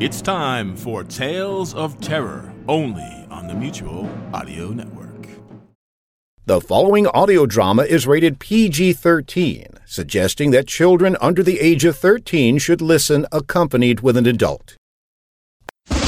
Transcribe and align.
It's 0.00 0.22
time 0.22 0.76
for 0.76 1.04
Tales 1.04 1.74
of 1.74 2.00
Terror, 2.00 2.54
only 2.66 3.26
on 3.30 3.46
the 3.48 3.54
Mutual 3.54 4.08
Audio 4.32 4.70
Network. 4.70 5.28
The 6.46 6.62
following 6.62 7.06
audio 7.08 7.44
drama 7.44 7.82
is 7.82 8.06
rated 8.06 8.38
PG 8.40 8.94
13, 8.94 9.66
suggesting 9.84 10.52
that 10.52 10.66
children 10.66 11.18
under 11.20 11.42
the 11.42 11.60
age 11.60 11.84
of 11.84 11.98
13 11.98 12.56
should 12.56 12.80
listen 12.80 13.26
accompanied 13.30 14.00
with 14.00 14.16
an 14.16 14.24
adult. 14.24 14.78
You 15.90 15.98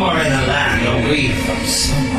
are 0.00 0.24
in 0.24 0.32
a 0.32 0.46
land 0.46 1.04
away 1.04 1.28
from 1.28 1.66
sunlight. 1.66 2.09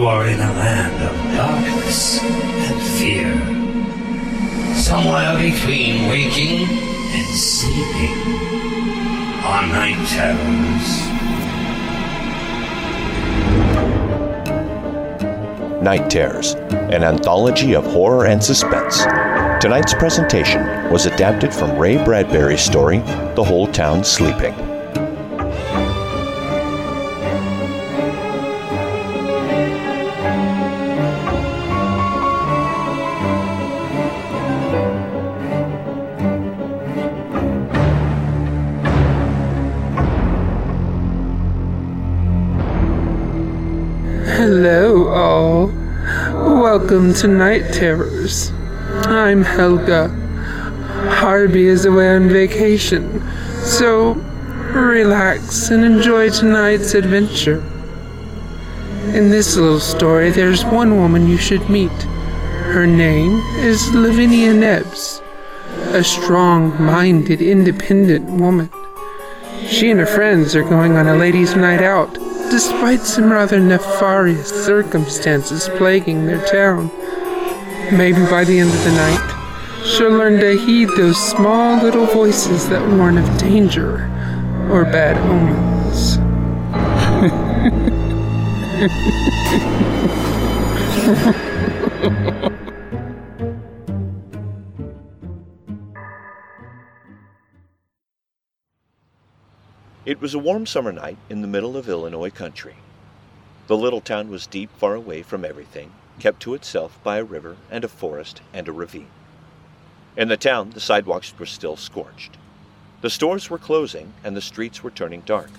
You 0.00 0.06
are 0.06 0.26
in 0.26 0.40
a 0.40 0.52
land 0.54 1.02
of 1.02 1.14
darkness 1.36 2.22
and 2.22 2.80
fear. 2.96 4.74
Somewhere 4.74 5.36
between 5.36 6.08
waking 6.08 6.66
and 6.66 7.36
sleeping 7.36 8.16
are 9.44 9.66
night 9.66 10.00
terrors. 10.08 10.88
Night 15.82 16.08
Terrors, 16.08 16.54
an 16.54 17.04
anthology 17.04 17.74
of 17.74 17.84
horror 17.84 18.24
and 18.24 18.42
suspense. 18.42 19.02
Tonight's 19.62 19.92
presentation 19.92 20.90
was 20.90 21.04
adapted 21.04 21.52
from 21.52 21.76
Ray 21.76 22.02
Bradbury's 22.02 22.62
story, 22.62 23.00
The 23.34 23.44
Whole 23.44 23.66
Town 23.66 24.02
Sleeping. 24.02 24.69
Welcome 46.72 47.14
to 47.14 47.26
Night 47.26 47.72
Terrors. 47.72 48.52
I'm 49.02 49.42
Helga. 49.42 50.06
Harvey 51.16 51.66
is 51.66 51.84
away 51.84 52.14
on 52.14 52.28
vacation, 52.28 53.28
so 53.64 54.12
relax 54.72 55.70
and 55.70 55.84
enjoy 55.84 56.30
tonight's 56.30 56.94
adventure. 56.94 57.58
In 59.16 59.30
this 59.30 59.56
little 59.56 59.80
story, 59.80 60.30
there's 60.30 60.64
one 60.64 60.96
woman 60.96 61.26
you 61.26 61.38
should 61.38 61.68
meet. 61.68 61.90
Her 62.70 62.86
name 62.86 63.40
is 63.56 63.92
Lavinia 63.92 64.54
Nebbs, 64.54 65.20
a 65.88 66.04
strong 66.04 66.80
minded, 66.80 67.42
independent 67.42 68.30
woman. 68.40 68.70
She 69.66 69.90
and 69.90 69.98
her 69.98 70.06
friends 70.06 70.54
are 70.54 70.62
going 70.62 70.96
on 70.96 71.08
a 71.08 71.16
ladies' 71.16 71.56
night 71.56 71.82
out 71.82 72.16
despite 72.50 73.00
some 73.00 73.32
rather 73.32 73.60
nefarious 73.60 74.50
circumstances 74.66 75.68
plaguing 75.76 76.26
their 76.26 76.44
town. 76.46 76.90
Maybe 77.96 78.24
by 78.26 78.44
the 78.44 78.58
end 78.58 78.70
of 78.70 78.84
the 78.84 78.92
night, 78.92 79.84
she'll 79.86 80.10
learn 80.10 80.40
to 80.40 80.58
heed 80.58 80.88
those 80.96 81.16
small 81.16 81.82
little 81.82 82.06
voices 82.06 82.68
that 82.68 82.86
warn 82.96 83.18
of 83.18 83.38
danger 83.38 84.10
or 84.70 84.84
bad 84.84 85.16
omens. 85.18 86.18
It 100.06 100.18
was 100.18 100.32
a 100.32 100.38
warm 100.38 100.64
summer 100.64 100.92
night 100.92 101.18
in 101.28 101.42
the 101.42 101.46
middle 101.46 101.76
of 101.76 101.86
Illinois 101.86 102.30
country. 102.30 102.76
The 103.66 103.76
little 103.76 104.00
town 104.00 104.30
was 104.30 104.46
deep 104.46 104.70
far 104.78 104.94
away 104.94 105.20
from 105.20 105.44
everything, 105.44 105.92
kept 106.18 106.40
to 106.40 106.54
itself 106.54 106.98
by 107.04 107.18
a 107.18 107.24
river 107.24 107.58
and 107.70 107.84
a 107.84 107.88
forest 107.88 108.40
and 108.54 108.66
a 108.66 108.72
ravine. 108.72 109.10
In 110.16 110.28
the 110.28 110.38
town, 110.38 110.70
the 110.70 110.80
sidewalks 110.80 111.38
were 111.38 111.44
still 111.44 111.76
scorched. 111.76 112.38
The 113.02 113.10
stores 113.10 113.50
were 113.50 113.58
closing 113.58 114.14
and 114.24 114.34
the 114.34 114.40
streets 114.40 114.82
were 114.82 114.90
turning 114.90 115.20
dark. 115.20 115.50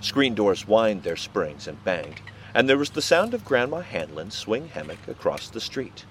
Screen 0.00 0.34
doors 0.34 0.62
whined 0.62 1.02
their 1.02 1.16
springs 1.16 1.68
and 1.68 1.84
banged, 1.84 2.22
and 2.54 2.66
there 2.66 2.78
was 2.78 2.90
the 2.90 3.02
sound 3.02 3.34
of 3.34 3.44
Grandma 3.44 3.80
Hanlon's 3.80 4.34
swing 4.34 4.68
hammock 4.68 5.06
across 5.06 5.50
the 5.50 5.60
street. 5.60 6.06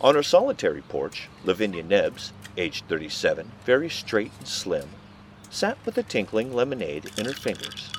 On 0.00 0.16
her 0.16 0.24
solitary 0.24 0.82
porch, 0.82 1.28
Lavinia 1.44 1.84
Nebbs, 1.84 2.32
aged 2.56 2.86
37, 2.88 3.52
very 3.64 3.88
straight 3.88 4.32
and 4.40 4.48
slim, 4.48 4.88
sat 5.50 5.76
with 5.84 5.98
a 5.98 6.02
tinkling 6.02 6.52
lemonade 6.54 7.10
in 7.18 7.26
her 7.26 7.32
fingers. 7.32 7.90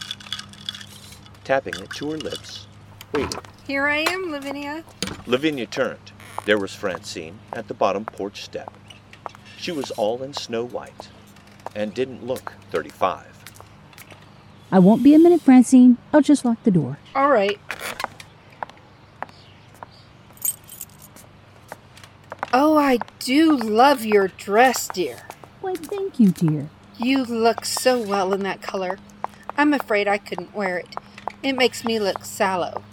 Tapping 1.44 1.76
it 1.76 1.90
to 1.92 2.12
her 2.12 2.18
lips, 2.18 2.68
waited. 3.14 3.42
Here 3.68 3.88
I 3.88 3.98
am, 4.10 4.32
Lavinia. 4.32 4.84
Lavinia 5.28 5.66
turned. 5.66 6.12
There 6.46 6.58
was 6.58 6.74
Francine 6.74 7.40
at 7.54 7.68
the 7.68 7.74
bottom 7.74 8.06
porch 8.06 8.44
step. 8.44 8.74
She 9.58 9.72
was 9.72 9.92
all 9.92 10.24
in 10.24 10.34
snow 10.34 10.66
white 10.66 11.10
and 11.76 11.94
didn't 11.94 12.26
look 12.26 12.54
35. 12.72 13.28
I 14.72 14.80
won't 14.80 15.04
be 15.04 15.14
a 15.14 15.20
minute, 15.20 15.42
Francine. 15.42 15.98
I'll 16.14 16.22
just 16.22 16.46
lock 16.46 16.64
the 16.64 16.72
door. 16.72 16.98
All 17.14 17.30
right. 17.30 17.60
Oh, 22.54 22.78
I 22.78 23.00
do 23.20 23.56
love 23.56 24.06
your 24.06 24.30
dress, 24.30 24.88
dear. 24.88 25.28
Why, 25.62 25.76
thank 25.76 26.20
you, 26.20 26.30
dear. 26.32 26.70
You 27.04 27.24
look 27.26 27.66
so 27.66 28.00
well 28.00 28.32
in 28.32 28.44
that 28.44 28.62
color. 28.62 29.00
I'm 29.58 29.74
afraid 29.74 30.08
I 30.08 30.20
couldn't 30.20 30.54
wear 30.54 30.78
it. 30.78 30.96
It 31.42 31.54
makes 31.54 31.84
me 31.84 31.98
look 32.00 32.24
sallow. 32.24 32.84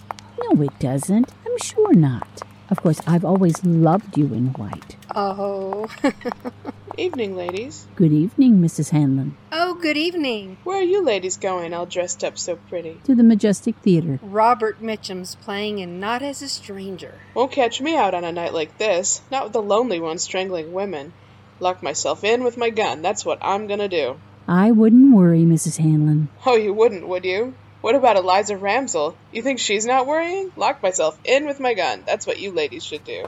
No, 0.40 0.62
it 0.62 0.78
doesn't. 0.78 1.30
I'm 1.44 1.58
sure 1.58 1.92
not. 1.92 2.40
Of 2.70 2.80
course, 2.80 3.00
I've 3.06 3.24
always 3.24 3.62
loved 3.66 4.16
you 4.16 4.32
in 4.32 4.46
white. 4.54 4.96
Oh. 5.14 5.88
Evening, 6.96 7.36
ladies. 7.36 7.86
Good 7.96 8.12
evening, 8.12 8.60
Mrs. 8.60 8.90
Hanlon. 8.90 9.36
oh, 9.52 9.74
good 9.74 9.96
evening. 9.98 10.56
Where 10.64 10.78
are 10.78 10.82
you 10.82 11.02
ladies 11.04 11.36
going, 11.36 11.74
all 11.74 11.86
dressed 11.86 12.24
up 12.24 12.38
so 12.38 12.56
pretty? 12.56 13.00
To 13.04 13.14
the 13.14 13.22
Majestic 13.22 13.76
Theater. 13.76 14.18
Robert 14.22 14.82
Mitchum's 14.82 15.34
playing 15.36 15.78
in 15.80 16.00
Not 16.00 16.22
as 16.22 16.40
a 16.40 16.48
Stranger. 16.48 17.14
Won't 17.34 17.52
catch 17.52 17.80
me 17.82 17.94
out 17.94 18.14
on 18.14 18.24
a 18.24 18.32
night 18.32 18.54
like 18.54 18.78
this, 18.78 19.20
not 19.30 19.44
with 19.44 19.52
the 19.52 19.62
lonely 19.62 20.00
one 20.00 20.18
strangling 20.18 20.72
women. 20.72 21.12
Lock 21.60 21.82
myself 21.82 22.24
in 22.24 22.44
with 22.44 22.56
my 22.56 22.70
gun, 22.70 23.02
that's 23.02 23.24
what 23.24 23.38
I'm 23.42 23.66
gonna 23.66 23.88
do. 23.88 24.18
I 24.46 24.70
wouldn't 24.70 25.14
worry, 25.14 25.40
Mrs. 25.40 25.78
Hanlon. 25.78 26.28
Oh, 26.46 26.56
you 26.56 26.72
wouldn't, 26.72 27.06
would 27.06 27.24
you? 27.24 27.54
What 27.80 27.94
about 27.94 28.16
Eliza 28.16 28.54
Ramsell? 28.54 29.14
You 29.32 29.42
think 29.42 29.58
she's 29.58 29.86
not 29.86 30.06
worrying? 30.06 30.52
Lock 30.56 30.82
myself 30.82 31.18
in 31.24 31.46
with 31.46 31.60
my 31.60 31.74
gun, 31.74 32.02
that's 32.06 32.26
what 32.26 32.40
you 32.40 32.52
ladies 32.52 32.84
should 32.84 33.04
do. 33.04 33.26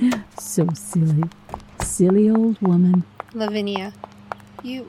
So 0.38 0.68
silly. 0.74 1.24
Silly 1.82 2.30
old 2.30 2.60
woman. 2.62 3.04
Lavinia, 3.34 3.92
you. 4.62 4.88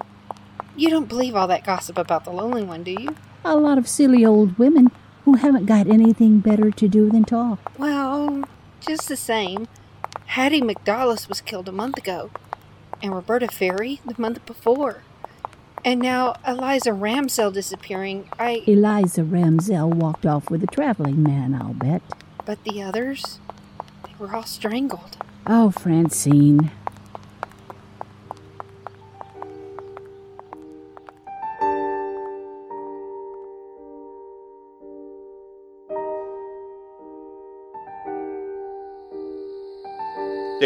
You 0.78 0.90
don't 0.90 1.10
believe 1.10 1.36
all 1.36 1.48
that 1.48 1.66
gossip 1.66 1.98
about 1.98 2.24
the 2.24 2.32
lonely 2.32 2.64
one, 2.64 2.84
do 2.84 2.92
you? 2.92 3.16
A 3.44 3.56
lot 3.58 3.78
of 3.78 3.88
silly 3.88 4.26
old 4.26 4.58
women 4.58 4.92
who 5.26 5.34
haven't 5.36 5.66
got 5.66 5.88
anything 5.88 6.40
better 6.40 6.72
to 6.72 6.88
do 6.88 7.10
than 7.10 7.26
talk. 7.26 7.60
Well, 7.78 8.44
just 8.82 9.08
the 9.08 9.18
same. 9.18 9.68
Hattie 10.28 10.62
McDowellis 10.62 11.30
was 11.30 11.42
killed 11.42 11.70
a 11.70 11.72
month 11.72 11.98
ago, 11.98 12.32
and 13.02 13.14
Roberta 13.14 13.48
Ferry 13.48 14.02
the 14.06 14.16
month 14.18 14.46
before. 14.46 15.04
And 15.86 16.02
now 16.02 16.36
Eliza 16.46 16.90
Ramsell 16.90 17.54
disappearing. 17.54 18.30
I. 18.38 18.64
Eliza 18.68 19.22
Ramsell 19.22 19.94
walked 19.94 20.26
off 20.26 20.50
with 20.50 20.64
a 20.64 20.68
traveling 20.68 21.24
man, 21.24 21.56
I'll 21.56 21.74
bet. 21.74 22.02
But 22.46 22.64
the 22.64 22.82
others? 22.82 23.40
They 24.04 24.12
were 24.20 24.36
all 24.36 24.44
strangled. 24.44 25.18
Oh, 25.46 25.72
Francine. 25.72 26.72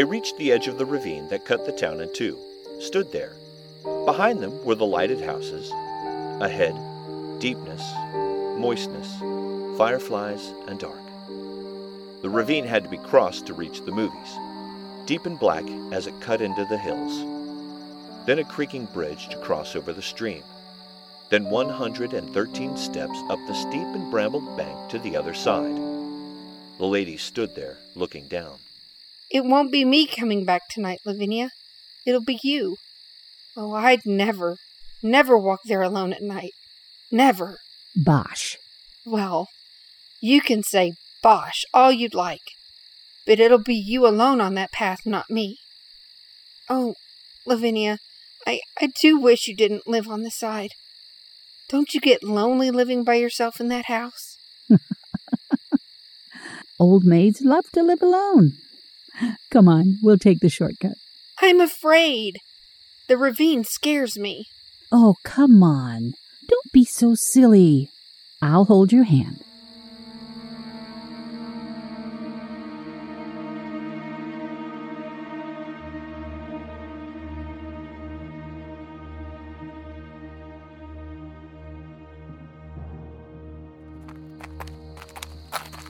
They 0.02 0.06
reached 0.06 0.38
the 0.38 0.52
edge 0.52 0.68
of 0.68 0.80
the 0.80 0.86
ravine 0.88 1.28
that 1.28 1.46
cut 1.46 1.64
the 1.64 1.72
town 1.72 2.02
in 2.02 2.12
two, 2.12 2.36
stood 2.80 3.12
there. 3.12 3.34
Behind 3.84 4.40
them 4.40 4.66
were 4.66 4.74
the 4.74 4.84
lighted 4.84 5.22
houses. 5.22 5.70
Ahead, 6.42 6.74
deepness, 7.40 7.84
moistness, 8.58 9.08
fireflies, 9.78 10.56
and 10.68 10.80
dark. 10.80 11.06
The 12.24 12.32
ravine 12.32 12.66
had 12.66 12.84
to 12.84 12.90
be 12.90 12.98
crossed 12.98 13.46
to 13.46 13.54
reach 13.54 13.82
the 13.86 13.92
movies, 13.92 14.40
deep 15.06 15.28
and 15.28 15.38
black 15.38 15.66
as 15.92 16.08
it 16.08 16.20
cut 16.20 16.42
into 16.42 16.66
the 16.66 16.80
hills. 16.80 18.26
Then 18.26 18.40
a 18.40 18.44
creaking 18.44 18.86
bridge 18.86 19.30
to 19.30 19.38
cross 19.38 19.76
over 19.76 19.94
the 19.94 20.02
stream. 20.02 20.42
Then 21.30 21.46
113 21.46 22.76
steps 22.76 23.20
up 23.30 23.40
the 23.46 23.54
steep 23.54 23.74
and 23.94 24.10
brambled 24.10 24.58
bank 24.58 24.90
to 24.90 24.98
the 24.98 25.16
other 25.16 25.36
side. 25.36 25.76
The 26.80 26.88
lady 26.88 27.18
stood 27.18 27.54
there, 27.54 27.78
looking 27.94 28.28
down. 28.28 28.58
It 29.32 29.46
won't 29.46 29.72
be 29.72 29.86
me 29.86 30.08
coming 30.08 30.44
back 30.44 30.64
tonight, 30.70 31.00
Lavinia. 31.06 31.52
It'll 32.06 32.24
be 32.24 32.40
you. 32.44 32.76
Oh, 33.56 33.74
I'd 33.74 34.06
never, 34.06 34.58
never 35.02 35.38
walk 35.38 35.60
there 35.66 35.82
alone 35.82 36.12
at 36.14 36.22
night. 36.22 36.52
Never. 37.12 37.58
Bosh. 37.96 38.58
Well, 39.06 39.48
you 40.22 40.42
can 40.42 40.64
say 40.64 40.94
bosh 41.24 41.64
all 41.74 41.92
you'd 41.92 42.14
like, 42.14 42.42
but 43.26 43.40
it'll 43.40 43.64
be 43.64 43.76
you 43.76 44.06
alone 44.06 44.42
on 44.42 44.54
that 44.56 44.72
path, 44.72 45.00
not 45.06 45.30
me. 45.30 45.58
Oh, 46.70 46.96
Lavinia, 47.46 48.00
I, 48.46 48.60
I 48.80 48.90
do 49.02 49.20
wish 49.20 49.48
you 49.48 49.56
didn't 49.56 49.88
live 49.88 50.08
on 50.08 50.24
the 50.24 50.32
side. 50.32 50.72
Don't 51.70 51.94
you 51.94 52.02
get 52.02 52.24
lonely 52.24 52.70
living 52.70 53.04
by 53.04 53.16
yourself 53.16 53.60
in 53.62 53.70
that 53.70 53.86
house? 53.86 54.38
Old 56.80 57.06
maids 57.06 57.42
love 57.42 57.66
to 57.74 57.84
live 57.84 58.02
alone. 58.02 58.54
Come 59.52 59.68
on, 59.68 59.98
we'll 60.02 60.18
take 60.18 60.40
the 60.40 60.50
shortcut. 60.50 60.96
I'm 61.42 61.60
afraid. 61.60 62.38
The 63.08 63.18
ravine 63.18 63.64
scares 63.64 64.18
me. 64.18 64.46
Oh, 64.92 65.16
come 65.24 65.64
on. 65.64 66.14
Don't 66.48 66.72
be 66.74 66.86
so 66.86 67.14
silly. 67.16 67.90
I'll 68.42 68.66
hold 68.66 68.92
your 68.92 69.04
hand. 69.04 69.44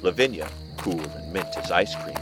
Lavinia, 0.03 0.49
cool 0.77 0.99
and 0.99 1.31
mint 1.31 1.47
as 1.57 1.69
ice 1.69 1.95
cream, 1.95 2.17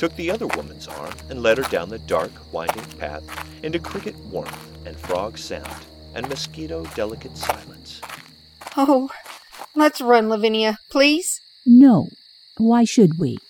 took 0.00 0.16
the 0.16 0.30
other 0.30 0.46
woman's 0.56 0.88
arm 0.88 1.12
and 1.28 1.42
led 1.42 1.58
her 1.58 1.64
down 1.64 1.90
the 1.90 1.98
dark, 1.98 2.32
winding 2.54 2.86
path 2.98 3.22
into 3.62 3.78
cricket 3.78 4.16
warmth 4.32 4.86
and 4.86 4.96
frog 4.96 5.36
sound 5.36 5.84
and 6.14 6.26
mosquito 6.26 6.86
delicate 6.94 7.36
silence. 7.36 8.00
Oh, 8.78 9.10
let's 9.74 10.00
run, 10.00 10.30
Lavinia, 10.30 10.78
please. 10.90 11.42
No. 11.66 12.08
Why 12.56 12.84
should 12.84 13.18
we? 13.18 13.40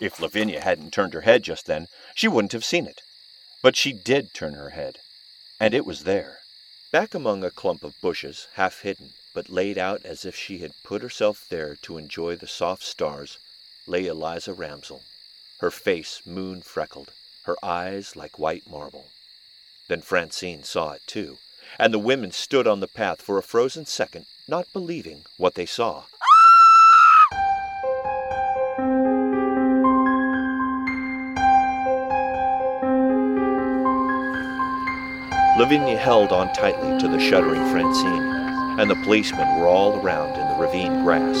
If 0.00 0.18
Lavinia 0.18 0.60
hadn't 0.60 0.92
turned 0.92 1.14
her 1.14 1.20
head 1.20 1.44
just 1.44 1.66
then, 1.66 1.86
she 2.16 2.26
wouldn't 2.26 2.54
have 2.54 2.64
seen 2.64 2.86
it. 2.86 3.02
But 3.62 3.76
she 3.76 3.92
did 3.92 4.34
turn 4.34 4.54
her 4.54 4.70
head, 4.70 4.98
and 5.60 5.74
it 5.74 5.86
was 5.86 6.02
there. 6.02 6.38
Back 6.90 7.14
among 7.14 7.44
a 7.44 7.52
clump 7.52 7.84
of 7.84 7.94
bushes, 8.02 8.48
half 8.54 8.80
hidden, 8.80 9.10
but 9.32 9.48
laid 9.48 9.78
out 9.78 10.04
as 10.04 10.24
if 10.24 10.34
she 10.34 10.58
had 10.58 10.72
put 10.82 11.02
herself 11.02 11.46
there 11.48 11.76
to 11.82 11.98
enjoy 11.98 12.34
the 12.34 12.48
soft 12.48 12.82
stars, 12.82 13.38
lay 13.86 14.06
Eliza 14.06 14.52
Ramsell, 14.52 15.02
her 15.60 15.70
face 15.70 16.22
moon 16.24 16.62
freckled, 16.62 17.12
her 17.44 17.56
eyes 17.62 18.16
like 18.16 18.38
white 18.38 18.68
marble. 18.68 19.06
Then 19.88 20.00
Francine 20.00 20.62
saw 20.62 20.92
it 20.92 21.02
too, 21.06 21.36
and 21.78 21.92
the 21.92 21.98
women 21.98 22.32
stood 22.32 22.66
on 22.66 22.80
the 22.80 22.88
path 22.88 23.20
for 23.20 23.36
a 23.36 23.42
frozen 23.42 23.84
second, 23.84 24.24
not 24.48 24.72
believing 24.72 25.24
what 25.36 25.54
they 25.54 25.66
saw. 25.66 26.04
Lavinia 35.58 35.98
held 35.98 36.32
on 36.32 36.50
tightly 36.54 36.98
to 36.98 37.06
the 37.06 37.20
shuddering 37.20 37.60
Francine, 37.70 38.22
and 38.80 38.90
the 38.90 38.96
policemen 39.04 39.60
were 39.60 39.68
all 39.68 40.00
around 40.00 40.38
in 40.38 40.48
the 40.48 40.54
ravine 40.54 41.04
grass. 41.04 41.36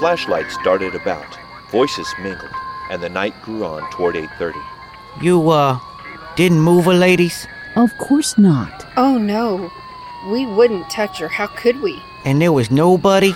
Flashlights 0.00 0.58
darted 0.62 0.94
about, 0.94 1.38
voices 1.76 2.08
mingled, 2.22 2.56
and 2.90 3.02
the 3.02 3.08
night 3.08 3.34
grew 3.42 3.62
on 3.62 3.82
toward 3.90 4.16
8:30. 4.16 4.62
You, 5.20 5.50
uh, 5.50 5.78
didn't 6.34 6.60
move 6.60 6.86
her, 6.86 6.94
ladies? 6.94 7.46
Of 7.84 7.90
course 7.98 8.38
not. 8.38 8.86
Oh, 8.96 9.18
no. 9.18 9.70
We 10.32 10.46
wouldn't 10.46 10.88
touch 10.88 11.18
her. 11.18 11.28
How 11.28 11.48
could 11.48 11.82
we? 11.82 12.02
And 12.24 12.40
there 12.40 12.52
was 12.52 12.70
nobody? 12.70 13.32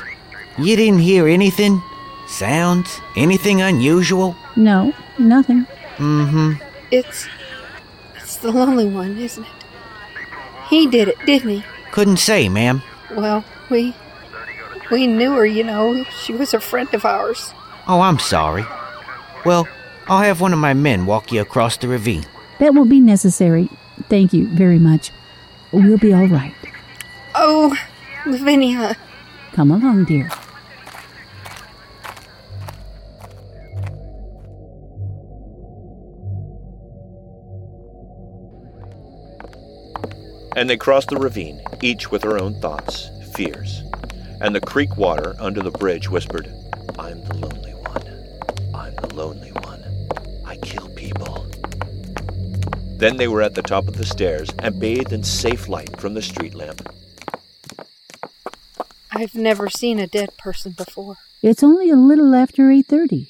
You 0.56 0.74
didn't 0.80 1.00
hear 1.10 1.28
anything? 1.28 1.82
Sounds? 2.26 2.88
Anything 3.14 3.60
unusual? 3.60 4.34
No, 4.56 4.94
nothing. 5.18 5.66
Mm-hmm. 5.98 6.50
It's. 6.90 7.28
It's 8.16 8.36
the 8.36 8.52
lonely 8.52 8.88
one, 8.88 9.18
isn't 9.18 9.44
it? 9.44 9.52
He 10.70 10.86
did 10.86 11.08
it, 11.08 11.18
didn't 11.26 11.50
he? 11.50 11.64
Couldn't 11.92 12.24
say, 12.30 12.48
ma'am. 12.48 12.80
Well, 13.14 13.44
we. 13.68 13.94
We 14.90 15.06
knew 15.06 15.32
her, 15.32 15.46
you 15.46 15.64
know. 15.64 16.04
She 16.24 16.32
was 16.32 16.54
a 16.54 16.60
friend 16.60 16.88
of 16.94 17.04
ours. 17.04 17.52
Oh, 17.92 18.02
I'm 18.02 18.20
sorry. 18.20 18.64
Well, 19.44 19.66
I'll 20.06 20.22
have 20.22 20.40
one 20.40 20.52
of 20.52 20.60
my 20.60 20.74
men 20.74 21.06
walk 21.06 21.32
you 21.32 21.40
across 21.40 21.76
the 21.76 21.88
ravine. 21.88 22.24
That 22.60 22.72
won't 22.72 22.88
be 22.88 23.00
necessary. 23.00 23.68
Thank 24.08 24.32
you 24.32 24.46
very 24.46 24.78
much. 24.78 25.10
We'll 25.72 25.98
be 25.98 26.12
all 26.12 26.28
right. 26.28 26.54
Oh, 27.34 27.76
Lavinia. 28.26 28.96
Come 29.54 29.72
along, 29.72 30.04
dear. 30.04 30.30
And 40.54 40.70
they 40.70 40.76
crossed 40.76 41.08
the 41.08 41.16
ravine, 41.16 41.60
each 41.82 42.12
with 42.12 42.22
her 42.22 42.38
own 42.38 42.60
thoughts, 42.60 43.10
fears. 43.34 43.82
And 44.40 44.54
the 44.54 44.60
creek 44.60 44.96
water 44.96 45.34
under 45.40 45.60
the 45.60 45.72
bridge 45.72 46.08
whispered, 46.08 46.48
I'm 46.96 47.24
the 47.24 47.34
lonely 47.34 47.69
one. 49.00 49.16
Lonely 49.16 49.52
one. 49.52 49.84
I 50.44 50.56
kill 50.56 50.88
people. 50.90 51.46
Then 52.96 53.16
they 53.16 53.28
were 53.28 53.42
at 53.42 53.54
the 53.54 53.62
top 53.62 53.88
of 53.88 53.96
the 53.96 54.04
stairs 54.04 54.50
and 54.58 54.78
bathed 54.78 55.12
in 55.12 55.22
safe 55.22 55.68
light 55.68 55.98
from 55.98 56.14
the 56.14 56.22
street 56.22 56.54
lamp. 56.54 56.86
I've 59.12 59.34
never 59.34 59.68
seen 59.68 59.98
a 59.98 60.06
dead 60.06 60.36
person 60.38 60.72
before. 60.76 61.16
It's 61.42 61.62
only 61.62 61.90
a 61.90 61.96
little 61.96 62.34
after 62.34 62.70
8:30. 62.70 63.28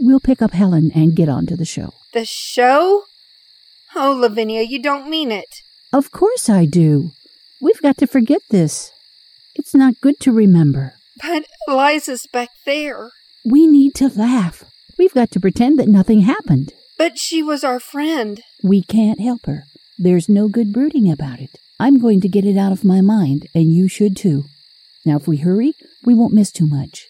We'll 0.00 0.20
pick 0.20 0.42
up 0.42 0.52
Helen 0.52 0.90
and 0.94 1.14
get 1.14 1.28
on 1.28 1.46
to 1.46 1.56
the 1.56 1.64
show. 1.64 1.92
The 2.12 2.24
show? 2.24 3.04
Oh, 3.94 4.12
Lavinia, 4.12 4.62
you 4.62 4.82
don't 4.82 5.08
mean 5.08 5.30
it. 5.30 5.60
Of 5.92 6.10
course 6.10 6.48
I 6.48 6.64
do. 6.64 7.10
We've 7.60 7.80
got 7.82 7.98
to 7.98 8.06
forget 8.06 8.40
this. 8.50 8.90
It's 9.54 9.74
not 9.74 10.00
good 10.00 10.18
to 10.20 10.32
remember. 10.32 10.94
But 11.22 11.44
Eliza's 11.68 12.26
back 12.32 12.48
there. 12.64 13.10
We 13.44 13.66
need 13.66 13.94
to 13.96 14.08
laugh. 14.08 14.64
We've 14.98 15.14
got 15.14 15.30
to 15.32 15.40
pretend 15.40 15.78
that 15.78 15.88
nothing 15.88 16.20
happened. 16.20 16.72
But 16.98 17.18
she 17.18 17.42
was 17.42 17.64
our 17.64 17.80
friend. 17.80 18.40
We 18.62 18.82
can't 18.82 19.20
help 19.20 19.46
her. 19.46 19.64
There's 19.98 20.28
no 20.28 20.48
good 20.48 20.72
brooding 20.72 21.10
about 21.10 21.40
it. 21.40 21.50
I'm 21.80 22.00
going 22.00 22.20
to 22.20 22.28
get 22.28 22.44
it 22.44 22.56
out 22.56 22.72
of 22.72 22.84
my 22.84 23.00
mind, 23.00 23.46
and 23.54 23.72
you 23.72 23.88
should 23.88 24.16
too. 24.16 24.44
Now, 25.04 25.16
if 25.16 25.26
we 25.26 25.38
hurry, 25.38 25.74
we 26.04 26.14
won't 26.14 26.34
miss 26.34 26.52
too 26.52 26.66
much. 26.66 27.06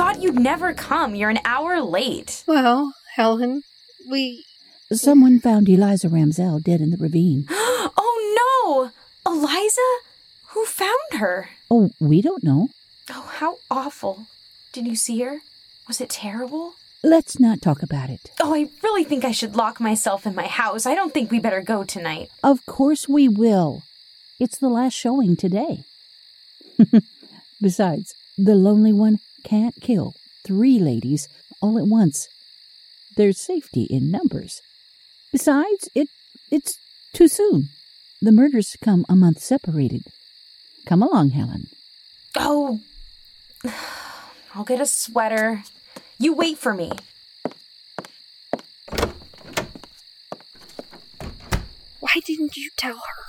Thought 0.00 0.22
you'd 0.22 0.40
never 0.40 0.72
come. 0.72 1.14
You're 1.14 1.28
an 1.28 1.40
hour 1.44 1.82
late. 1.82 2.42
Well, 2.46 2.94
Helen, 3.16 3.64
we. 4.08 4.46
Someone 4.92 5.38
found 5.38 5.68
Eliza 5.68 6.08
Ramsell 6.08 6.62
dead 6.62 6.80
in 6.80 6.88
the 6.88 6.96
ravine. 6.96 7.44
oh 7.50 8.32
no! 8.40 9.30
Eliza? 9.30 9.82
Who 10.52 10.64
found 10.64 11.20
her? 11.20 11.50
Oh, 11.70 11.90
we 12.00 12.22
don't 12.22 12.42
know. 12.42 12.68
Oh, 13.10 13.30
how 13.40 13.58
awful. 13.70 14.24
Did 14.72 14.86
you 14.86 14.96
see 14.96 15.20
her? 15.20 15.40
Was 15.86 16.00
it 16.00 16.08
terrible? 16.08 16.72
Let's 17.02 17.38
not 17.38 17.60
talk 17.60 17.82
about 17.82 18.08
it. 18.08 18.30
Oh, 18.40 18.54
I 18.54 18.70
really 18.82 19.04
think 19.04 19.26
I 19.26 19.32
should 19.32 19.54
lock 19.54 19.80
myself 19.80 20.26
in 20.26 20.34
my 20.34 20.46
house. 20.46 20.86
I 20.86 20.94
don't 20.94 21.12
think 21.12 21.30
we 21.30 21.40
better 21.40 21.60
go 21.60 21.84
tonight. 21.84 22.30
Of 22.42 22.64
course 22.64 23.06
we 23.06 23.28
will. 23.28 23.82
It's 24.38 24.56
the 24.56 24.70
last 24.70 24.94
showing 24.94 25.36
today. 25.36 25.84
Besides, 27.60 28.14
the 28.38 28.54
lonely 28.54 28.94
one 28.94 29.18
can't 29.44 29.74
kill 29.80 30.14
three 30.44 30.78
ladies 30.78 31.28
all 31.60 31.78
at 31.78 31.86
once. 31.86 32.28
There's 33.16 33.38
safety 33.38 33.84
in 33.84 34.10
numbers. 34.10 34.60
Besides, 35.32 35.88
it 35.94 36.08
it's 36.50 36.78
too 37.12 37.28
soon. 37.28 37.68
The 38.22 38.32
murders 38.32 38.76
come 38.82 39.04
a 39.08 39.16
month 39.16 39.40
separated. 39.40 40.02
Come 40.86 41.02
along, 41.02 41.30
Helen. 41.30 41.66
Oh, 42.36 42.80
I'll 44.54 44.64
get 44.64 44.80
a 44.80 44.86
sweater. 44.86 45.62
You 46.18 46.34
wait 46.34 46.58
for 46.58 46.74
me. 46.74 46.92
Why 52.00 52.20
didn't 52.26 52.56
you 52.56 52.70
tell 52.76 52.96
her 52.96 53.24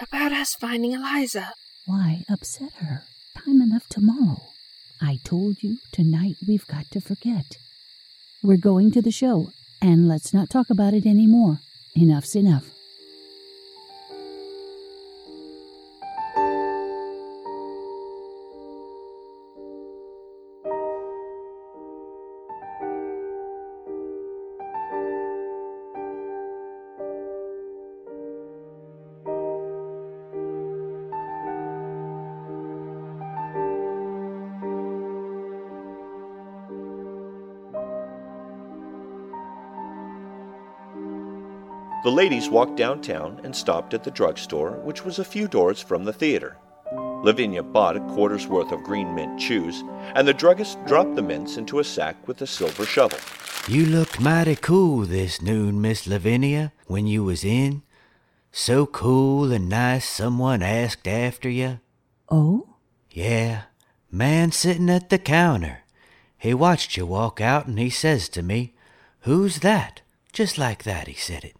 about 0.00 0.32
us 0.32 0.54
finding 0.54 0.92
Eliza? 0.92 1.54
Why 1.86 2.24
upset 2.28 2.72
her? 2.80 3.04
Time 3.36 3.62
enough 3.62 3.88
tomorrow. 3.88 4.42
I 5.06 5.20
told 5.22 5.62
you 5.62 5.78
tonight 5.92 6.34
we've 6.48 6.66
got 6.66 6.90
to 6.90 7.00
forget. 7.00 7.58
We're 8.42 8.56
going 8.56 8.90
to 8.90 9.00
the 9.00 9.12
show, 9.12 9.50
and 9.80 10.08
let's 10.08 10.34
not 10.34 10.50
talk 10.50 10.68
about 10.68 10.94
it 10.94 11.06
anymore. 11.06 11.60
Enough's 11.94 12.34
enough. 12.34 12.75
Ladies 42.16 42.48
walked 42.48 42.76
downtown 42.76 43.38
and 43.44 43.54
stopped 43.54 43.92
at 43.92 44.02
the 44.02 44.10
drugstore, 44.10 44.70
which 44.84 45.04
was 45.04 45.18
a 45.18 45.24
few 45.24 45.46
doors 45.46 45.82
from 45.82 46.02
the 46.02 46.12
theater. 46.14 46.56
Lavinia 47.22 47.62
bought 47.62 47.94
a 47.94 48.00
quarter's 48.14 48.46
worth 48.46 48.72
of 48.72 48.82
green 48.82 49.14
mint 49.14 49.38
chews, 49.38 49.84
and 50.14 50.26
the 50.26 50.32
druggist 50.32 50.82
dropped 50.86 51.14
the 51.14 51.20
mints 51.20 51.58
into 51.58 51.78
a 51.78 51.84
sack 51.84 52.16
with 52.26 52.40
a 52.40 52.46
silver 52.46 52.86
shovel. 52.86 53.18
You 53.68 53.84
looked 53.84 54.18
mighty 54.18 54.56
cool 54.56 55.00
this 55.00 55.42
noon, 55.42 55.82
Miss 55.82 56.06
Lavinia, 56.06 56.72
when 56.86 57.06
you 57.06 57.22
was 57.22 57.44
in. 57.44 57.82
So 58.50 58.86
cool 58.86 59.52
and 59.52 59.68
nice 59.68 60.08
someone 60.08 60.62
asked 60.62 61.06
after 61.06 61.50
you. 61.50 61.80
Oh? 62.30 62.76
Yeah, 63.10 63.64
man 64.10 64.52
sitting 64.52 64.88
at 64.88 65.10
the 65.10 65.18
counter. 65.18 65.80
He 66.38 66.54
watched 66.54 66.96
you 66.96 67.04
walk 67.04 67.42
out 67.42 67.66
and 67.66 67.78
he 67.78 67.90
says 67.90 68.30
to 68.30 68.42
me, 68.42 68.72
Who's 69.20 69.58
that? 69.58 70.00
Just 70.32 70.56
like 70.56 70.84
that, 70.84 71.08
he 71.08 71.14
said 71.14 71.44
it. 71.44 71.55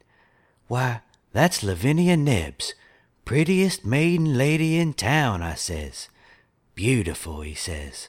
Why, 0.68 1.00
that's 1.32 1.62
Lavinia 1.62 2.16
Nebbs, 2.16 2.74
prettiest 3.24 3.84
maiden 3.84 4.36
lady 4.36 4.78
in 4.78 4.94
town, 4.94 5.42
I 5.42 5.54
says. 5.54 6.08
Beautiful, 6.74 7.42
he 7.42 7.54
says. 7.54 8.08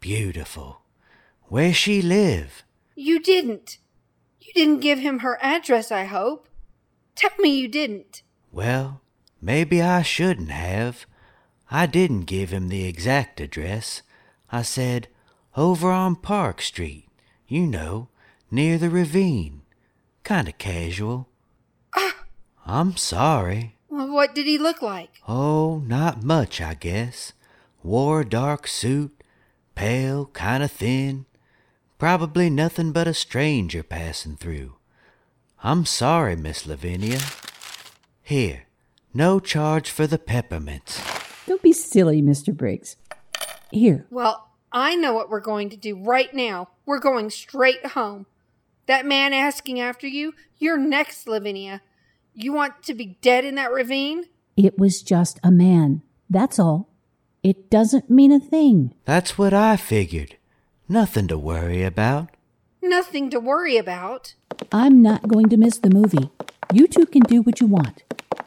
Beautiful. 0.00 0.82
Where 1.44 1.72
she 1.72 2.02
live? 2.02 2.62
You 2.94 3.20
didn't. 3.20 3.78
You 4.40 4.52
didn't 4.52 4.80
give 4.80 4.98
him 4.98 5.20
her 5.20 5.38
address, 5.40 5.90
I 5.90 6.04
hope. 6.04 6.48
Tell 7.14 7.30
me 7.38 7.50
you 7.50 7.68
didn't. 7.68 8.22
Well, 8.52 9.00
maybe 9.40 9.82
I 9.82 10.02
shouldn't 10.02 10.50
have. 10.50 11.06
I 11.70 11.86
didn't 11.86 12.22
give 12.22 12.50
him 12.50 12.68
the 12.68 12.86
exact 12.86 13.40
address. 13.40 14.02
I 14.50 14.62
said, 14.62 15.08
over 15.56 15.90
on 15.90 16.16
Park 16.16 16.62
Street, 16.62 17.08
you 17.46 17.66
know, 17.66 18.08
near 18.50 18.78
the 18.78 18.90
ravine. 18.90 19.62
Kinda 20.22 20.52
casual. 20.52 21.28
Ah. 21.96 22.14
I'm 22.66 22.96
sorry. 22.96 23.76
Well, 23.88 24.12
what 24.12 24.34
did 24.34 24.46
he 24.46 24.58
look 24.58 24.82
like? 24.82 25.10
Oh, 25.26 25.82
not 25.86 26.22
much, 26.22 26.60
I 26.60 26.74
guess. 26.74 27.32
Wore 27.82 28.20
a 28.20 28.28
dark 28.28 28.66
suit, 28.66 29.22
pale, 29.74 30.26
kinda 30.26 30.68
thin. 30.68 31.26
Probably 31.98 32.50
nothing 32.50 32.92
but 32.92 33.08
a 33.08 33.14
stranger 33.14 33.82
passing 33.82 34.36
through. 34.36 34.74
I'm 35.64 35.84
sorry, 35.84 36.36
Miss 36.36 36.66
Lavinia. 36.66 37.18
Here, 38.22 38.64
no 39.14 39.40
charge 39.40 39.90
for 39.90 40.06
the 40.06 40.18
peppermints. 40.18 41.00
Don't 41.46 41.62
be 41.62 41.72
silly, 41.72 42.20
Mr. 42.22 42.54
Briggs. 42.54 42.96
Here, 43.70 44.06
Well, 44.10 44.48
I 44.70 44.96
know 44.96 45.14
what 45.14 45.30
we're 45.30 45.40
going 45.40 45.70
to 45.70 45.76
do 45.76 45.96
right 45.96 46.32
now. 46.34 46.68
We're 46.84 47.00
going 47.00 47.30
straight 47.30 47.84
home. 47.86 48.26
That 48.88 49.06
man 49.06 49.32
asking 49.32 49.78
after 49.80 50.06
you, 50.06 50.34
you're 50.58 50.78
next, 50.78 51.28
Lavinia. 51.28 51.82
You 52.34 52.52
want 52.52 52.82
to 52.84 52.94
be 52.94 53.18
dead 53.22 53.44
in 53.44 53.54
that 53.54 53.70
ravine? 53.70 54.24
it 54.56 54.76
was 54.76 55.02
just 55.02 55.38
a 55.44 55.52
man. 55.52 56.02
That's 56.28 56.58
all. 56.58 56.88
It 57.44 57.70
doesn't 57.70 58.10
mean 58.10 58.32
a 58.32 58.40
thing. 58.40 58.92
That's 59.04 59.38
what 59.38 59.54
I 59.54 59.76
figured. 59.76 60.36
Nothing 60.88 61.28
to 61.28 61.38
worry 61.38 61.84
about. 61.84 62.30
Nothing 62.82 63.30
to 63.30 63.38
worry 63.38 63.76
about. 63.76 64.34
I'm 64.72 65.00
not 65.00 65.28
going 65.28 65.48
to 65.50 65.56
miss 65.56 65.78
the 65.78 65.90
movie. 65.90 66.30
You 66.72 66.88
two 66.88 67.06
can 67.06 67.22
do 67.22 67.40
what 67.42 67.60
you 67.60 67.68
want. 67.68 68.02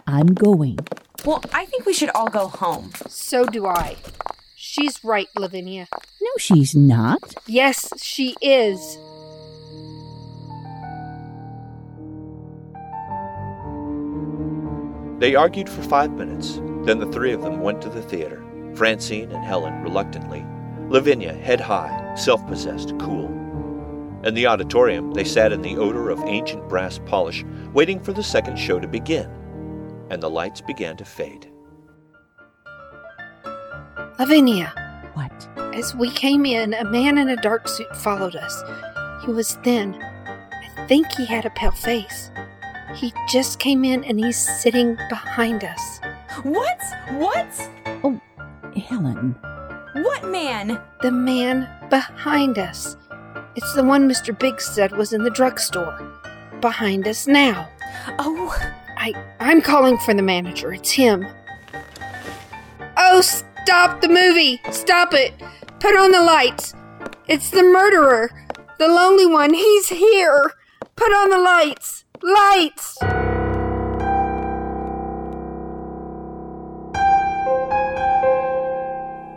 I'm 0.06 0.28
going. 0.34 0.80
Well, 1.24 1.42
I 1.54 1.66
think 1.66 1.86
we 1.86 1.94
should 1.94 2.10
all 2.10 2.28
go 2.30 2.48
home. 2.48 2.92
So 3.08 3.46
do 3.46 3.66
I. 3.68 3.96
She's 4.58 5.02
right, 5.04 5.28
Lavinia. 5.38 5.88
No, 6.22 6.32
she's 6.38 6.76
not. 6.76 7.36
Yes, 7.48 7.90
she 8.02 8.36
is. 8.42 8.98
They 15.22 15.36
argued 15.36 15.70
for 15.70 15.84
five 15.84 16.14
minutes. 16.14 16.56
Then 16.84 16.98
the 16.98 17.12
three 17.12 17.32
of 17.32 17.44
them 17.44 17.60
went 17.60 17.80
to 17.84 17.90
the 17.90 18.02
theater. 18.02 18.44
Francine 18.74 19.32
and 19.32 19.46
Helen 19.46 19.84
reluctantly. 19.84 20.44
Lavinia, 20.90 21.32
head 21.34 21.62
high, 21.62 22.16
self 22.16 22.44
possessed, 22.48 22.98
cool. 22.98 23.28
In 24.24 24.34
the 24.34 24.48
auditorium, 24.48 25.12
they 25.14 25.24
sat 25.24 25.52
in 25.52 25.62
the 25.62 25.78
odor 25.78 26.10
of 26.10 26.20
ancient 26.26 26.68
brass 26.68 27.00
polish, 27.06 27.46
waiting 27.72 28.00
for 28.00 28.14
the 28.14 28.24
second 28.24 28.58
show 28.58 28.80
to 28.80 28.88
begin. 28.88 29.30
And 30.10 30.24
the 30.24 30.30
lights 30.30 30.60
began 30.62 30.98
to 30.98 31.06
fade. 31.06 31.48
Lavinia, 34.18 34.74
What? 35.14 35.48
as 35.76 35.94
we 35.94 36.10
came 36.10 36.48
in, 36.48 36.74
a 36.74 36.84
man 36.86 37.20
in 37.20 37.30
a 37.30 37.40
dark 37.44 37.68
suit 37.68 37.96
followed 37.98 38.36
us. 38.36 38.64
He 39.24 39.32
was 39.32 39.54
thin. 39.64 40.02
I 40.02 40.88
think 40.88 41.12
he 41.12 41.28
had 41.28 41.46
a 41.46 41.52
pale 41.52 41.70
face. 41.70 42.32
He 42.96 43.14
just 43.30 43.60
came 43.60 43.84
in 43.86 44.04
and 44.04 44.20
he's 44.20 44.38
sitting 44.38 44.98
behind 45.10 45.64
us. 45.64 46.00
What? 46.44 46.82
What? 47.12 47.70
Oh, 48.04 48.20
Helen. 48.76 49.36
What 49.94 50.30
man? 50.30 50.80
The 51.02 51.12
man 51.12 51.70
behind 51.90 52.58
us. 52.58 52.98
It's 53.56 53.74
the 53.74 53.84
one 53.84 54.10
Mr. 54.10 54.38
Briggs 54.38 54.66
said 54.66 54.92
was 54.92 55.14
in 55.14 55.24
the 55.24 55.30
drugstore. 55.30 56.00
Behind 56.62 57.08
us 57.08 57.28
now. 57.28 57.70
Oh, 58.20 58.56
I 58.98 59.14
I'm 59.40 59.62
calling 59.62 59.98
for 59.98 60.14
the 60.14 60.22
manager. 60.22 60.74
It's 60.74 60.92
him. 60.92 61.28
Oh, 62.98 63.22
stop 63.22 64.02
the 64.02 64.10
movie. 64.10 64.62
Stop 64.72 65.14
it. 65.14 65.34
Put 65.80 65.96
on 65.96 66.12
the 66.12 66.22
lights. 66.22 66.74
It's 67.28 67.50
the 67.50 67.64
murderer. 67.64 68.30
The 68.80 68.88
lonely 68.88 69.26
one. 69.26 69.54
He's 69.54 69.90
here. 69.90 70.54
Put 70.96 71.12
on 71.12 71.30
the 71.30 71.38
lights. 71.38 72.06
Lights. 72.24 72.98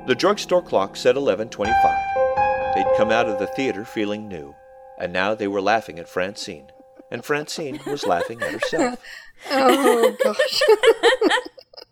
The 0.06 0.14
drugstore 0.14 0.60
clock 0.62 0.96
said 0.96 1.16
11:25. 1.16 2.74
They'd 2.74 2.86
come 2.96 3.10
out 3.10 3.26
of 3.28 3.38
the 3.38 3.46
theater 3.46 3.84
feeling 3.86 4.28
new, 4.28 4.54
and 4.98 5.12
now 5.12 5.34
they 5.34 5.48
were 5.48 5.60
laughing 5.62 5.98
at 5.98 6.08
Francine, 6.08 6.70
and 7.10 7.24
Francine 7.24 7.80
was 7.86 8.06
laughing 8.06 8.42
at 8.42 8.52
herself. 8.52 8.98
Oh 9.50 10.16
gosh. 10.22 10.62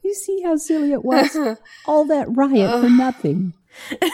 You 0.03 0.15
see 0.15 0.43
how 0.43 0.57
silly 0.57 0.93
it 0.93 1.05
was? 1.05 1.37
All 1.87 2.05
that 2.07 2.27
riot 2.29 2.81
for 2.83 2.91
nothing. 2.91 3.55
when 3.89 4.01
you 4.03 4.11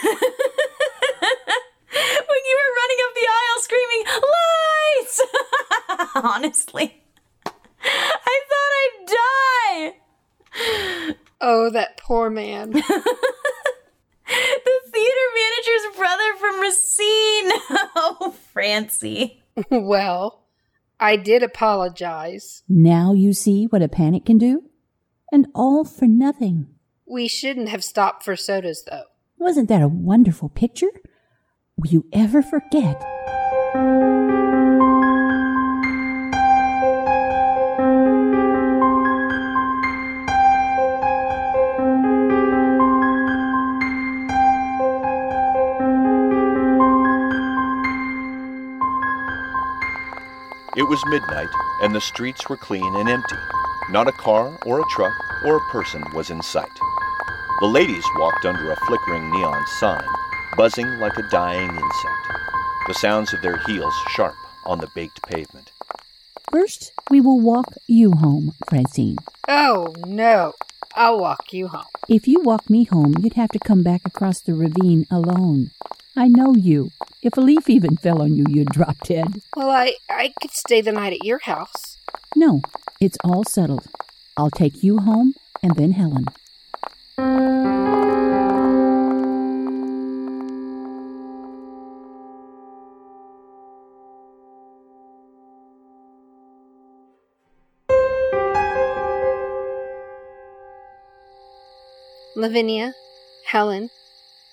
were 2.61 2.73
running 2.79 3.01
up 3.05 3.13
the 3.15 3.29
aisle 3.29 3.61
screaming, 3.63 4.05
Lights! 4.37 5.17
Honestly, 6.15 7.03
I 7.47 8.41
thought 8.49 8.73
I'd 8.83 9.07
die. 9.07 9.95
Oh, 11.41 11.71
that 11.71 11.97
poor 11.99 12.31
man. 12.31 12.83
The 14.31 14.81
theater 14.93 15.29
manager's 15.35 15.97
brother 15.97 16.35
from 16.39 16.61
Racine. 16.61 17.51
Oh, 17.97 18.35
Francie. 18.53 19.43
well, 19.71 20.45
I 21.01 21.17
did 21.17 21.43
apologize. 21.43 22.63
Now 22.69 23.13
you 23.15 23.33
see 23.33 23.65
what 23.67 23.83
a 23.83 23.89
panic 23.89 24.27
can 24.27 24.37
do? 24.39 24.65
And 25.33 25.47
all 25.55 25.85
for 25.85 26.07
nothing. 26.07 26.69
We 27.07 27.27
shouldn't 27.29 27.69
have 27.71 27.83
stopped 27.85 28.23
for 28.23 28.37
sodas, 28.37 28.85
though. 28.89 29.05
Wasn't 29.39 29.69
that 29.69 29.83
a 29.83 29.89
wonderful 29.89 30.49
picture? 30.51 30.91
Will 31.77 31.91
you 31.91 32.07
ever 32.13 32.43
forget? 32.43 33.03
It 50.79 50.89
was 50.89 51.05
midnight, 51.07 51.49
and 51.83 51.93
the 51.93 52.01
streets 52.01 52.49
were 52.49 52.57
clean 52.57 52.95
and 52.95 53.09
empty. 53.09 53.35
Not 53.91 54.07
a 54.07 54.13
car 54.13 54.57
or 54.65 54.79
a 54.79 54.85
truck 54.91 55.13
or 55.45 55.57
a 55.57 55.71
person 55.73 56.05
was 56.15 56.31
in 56.31 56.41
sight. 56.41 56.71
The 57.59 57.67
ladies 57.67 58.05
walked 58.15 58.45
under 58.45 58.71
a 58.71 58.77
flickering 58.87 59.29
neon 59.33 59.67
sign, 59.81 60.07
buzzing 60.57 60.87
like 61.01 61.17
a 61.17 61.29
dying 61.31 61.69
insect, 61.69 62.29
the 62.87 62.95
sounds 62.95 63.33
of 63.33 63.43
their 63.43 63.57
heels 63.67 63.93
sharp 64.11 64.37
on 64.67 64.79
the 64.79 64.87
baked 64.95 65.21
pavement. 65.25 65.73
First, 66.53 66.93
we 67.11 67.21
will 67.21 67.41
walk 67.41 67.75
you 67.89 68.13
home, 68.13 68.53
Francine. 68.69 69.17
Oh, 69.49 69.97
no. 70.07 70.53
I'll 70.95 71.19
walk 71.19 71.53
you 71.53 71.67
home. 71.67 71.87
If 72.09 72.29
you 72.29 72.41
walk 72.41 72.71
me 72.71 72.85
home, 72.85 73.17
you'd 73.21 73.35
have 73.35 73.51
to 73.51 73.59
come 73.59 73.83
back 73.83 74.03
across 74.07 74.41
the 74.41 74.55
ravine 74.55 75.07
alone. 75.11 75.73
I 76.17 76.29
know 76.29 76.55
you. 76.55 76.91
If 77.23 77.37
a 77.37 77.41
leaf 77.41 77.69
even 77.69 77.97
fell 77.97 78.23
on 78.23 78.35
you, 78.37 78.45
you'd 78.49 78.69
drop 78.71 78.97
dead. 79.05 79.41
Well, 79.57 79.71
I, 79.71 79.95
I 80.09 80.33
could 80.41 80.51
stay 80.53 80.81
the 80.81 80.93
night 80.93 81.13
at 81.13 81.25
your 81.25 81.41
house. 81.41 81.99
No, 82.35 82.63
it's 83.01 83.19
all 83.25 83.45
settled. 83.45 83.87
I'll 84.37 84.51
take 84.51 84.83
you 84.83 84.99
home 84.99 85.35
and 85.63 85.77
then 85.77 85.93
Helen. 85.93 86.27
Lavinia, 102.37 102.95
Helen, 103.47 103.91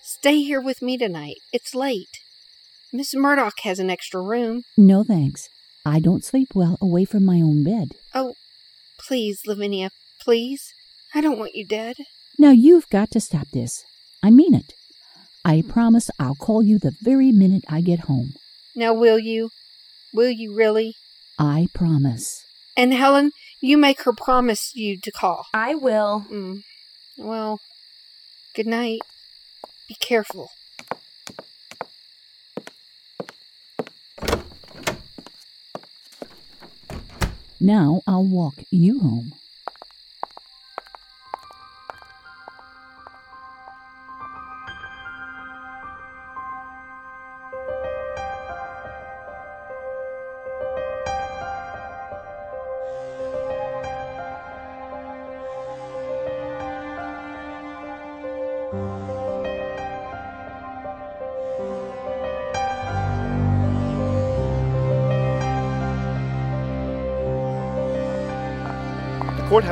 stay 0.05 0.43
here 0.43 0.61
with 0.61 0.81
me 0.81 0.97
tonight. 0.97 1.37
It's 1.51 1.73
late. 1.73 2.19
Miss 2.93 3.15
Murdoch 3.15 3.59
has 3.63 3.79
an 3.79 3.89
extra 3.89 4.21
room. 4.21 4.61
No 4.77 5.03
thanks. 5.03 5.49
I 5.85 5.99
don't 5.99 6.23
sleep 6.23 6.49
well 6.55 6.77
away 6.79 7.05
from 7.05 7.25
my 7.25 7.41
own 7.41 7.63
bed. 7.63 7.89
Oh, 8.13 8.35
please, 8.99 9.41
Lavinia, 9.45 9.89
please. 10.21 10.73
I 11.13 11.21
don't 11.21 11.39
want 11.39 11.55
you 11.55 11.65
dead. 11.65 11.95
Now 12.37 12.51
you've 12.51 12.89
got 12.89 13.11
to 13.11 13.19
stop 13.19 13.47
this. 13.51 13.83
I 14.23 14.29
mean 14.29 14.53
it. 14.53 14.73
I 15.43 15.63
promise 15.67 16.09
I'll 16.19 16.35
call 16.35 16.63
you 16.63 16.79
the 16.79 16.95
very 17.01 17.31
minute 17.31 17.63
I 17.69 17.81
get 17.81 18.01
home. 18.01 18.33
Now, 18.75 18.93
will 18.93 19.19
you? 19.19 19.49
Will 20.13 20.31
you 20.31 20.55
really? 20.55 20.95
I 21.37 21.67
promise. 21.73 22.43
And 22.77 22.93
Helen, 22.93 23.31
you 23.61 23.77
make 23.77 24.01
her 24.03 24.13
promise 24.13 24.71
you 24.75 24.99
to 25.01 25.11
call. 25.11 25.45
I 25.53 25.75
will. 25.75 26.25
Mm. 26.31 26.61
Well, 27.17 27.59
good 28.55 28.67
night. 28.67 28.99
Be 29.87 29.95
careful. 29.95 30.51
Now 37.59 38.01
I'll 38.07 38.23
walk 38.23 38.55
you 38.71 38.99
home. 38.99 39.33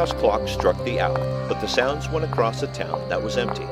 The 0.03 0.09
courthouse 0.09 0.21
clock 0.21 0.47
struck 0.49 0.83
the 0.83 0.99
hour, 0.99 1.47
but 1.47 1.61
the 1.61 1.67
sounds 1.67 2.09
went 2.09 2.25
across 2.25 2.61
a 2.61 2.67
town 2.67 3.07
that 3.07 3.23
was 3.23 3.37
empty, 3.37 3.63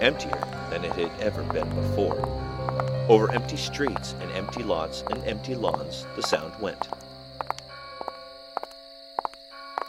emptier 0.00 0.42
than 0.70 0.82
it 0.86 0.92
had 0.92 1.10
ever 1.20 1.42
been 1.52 1.68
before. 1.68 2.16
Over 3.10 3.30
empty 3.30 3.58
streets 3.58 4.14
and 4.22 4.32
empty 4.32 4.62
lots 4.62 5.04
and 5.10 5.22
empty 5.24 5.54
lawns, 5.54 6.06
the 6.16 6.22
sound 6.22 6.54
went. 6.62 6.88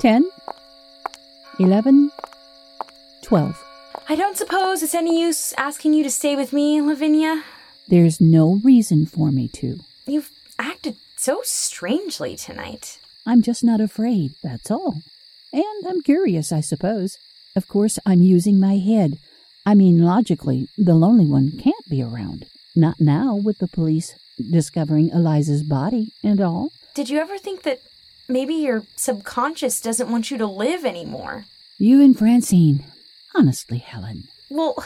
Ten, 0.01 0.29
eleven, 1.57 2.11
twelve. 3.21 3.63
I 4.09 4.15
don't 4.15 4.35
suppose 4.35 4.83
it's 4.83 4.93
any 4.93 5.21
use 5.21 5.53
asking 5.53 5.93
you 5.93 6.03
to 6.03 6.11
stay 6.11 6.35
with 6.35 6.51
me, 6.51 6.81
Lavinia. 6.81 7.45
There's 7.87 8.19
no 8.19 8.59
reason 8.61 9.05
for 9.05 9.31
me 9.31 9.47
to. 9.53 9.79
You've 10.05 10.31
acted 10.59 10.97
so 11.15 11.39
strangely 11.45 12.35
tonight. 12.35 12.99
I'm 13.25 13.41
just 13.41 13.63
not 13.63 13.79
afraid, 13.79 14.31
that's 14.43 14.69
all. 14.69 14.95
And 15.57 15.87
I'm 15.87 16.01
curious, 16.01 16.51
I 16.51 16.61
suppose. 16.61 17.17
Of 17.55 17.67
course, 17.67 17.97
I'm 18.05 18.21
using 18.21 18.59
my 18.59 18.77
head. 18.77 19.17
I 19.65 19.73
mean, 19.73 20.03
logically, 20.03 20.67
the 20.77 20.93
lonely 20.93 21.25
one 21.25 21.57
can't 21.57 21.89
be 21.89 22.03
around. 22.03 22.45
Not 22.75 22.99
now, 22.99 23.35
with 23.35 23.57
the 23.57 23.67
police 23.67 24.13
discovering 24.37 25.09
Eliza's 25.09 25.63
body 25.63 26.11
and 26.23 26.39
all. 26.39 26.69
Did 26.93 27.09
you 27.09 27.17
ever 27.17 27.39
think 27.39 27.63
that 27.63 27.79
maybe 28.29 28.53
your 28.53 28.83
subconscious 28.95 29.81
doesn't 29.81 30.11
want 30.11 30.29
you 30.29 30.37
to 30.37 30.45
live 30.45 30.85
anymore? 30.85 31.45
You 31.79 32.03
and 32.03 32.15
Francine. 32.15 32.83
Honestly, 33.35 33.79
Helen. 33.79 34.25
Well, 34.51 34.85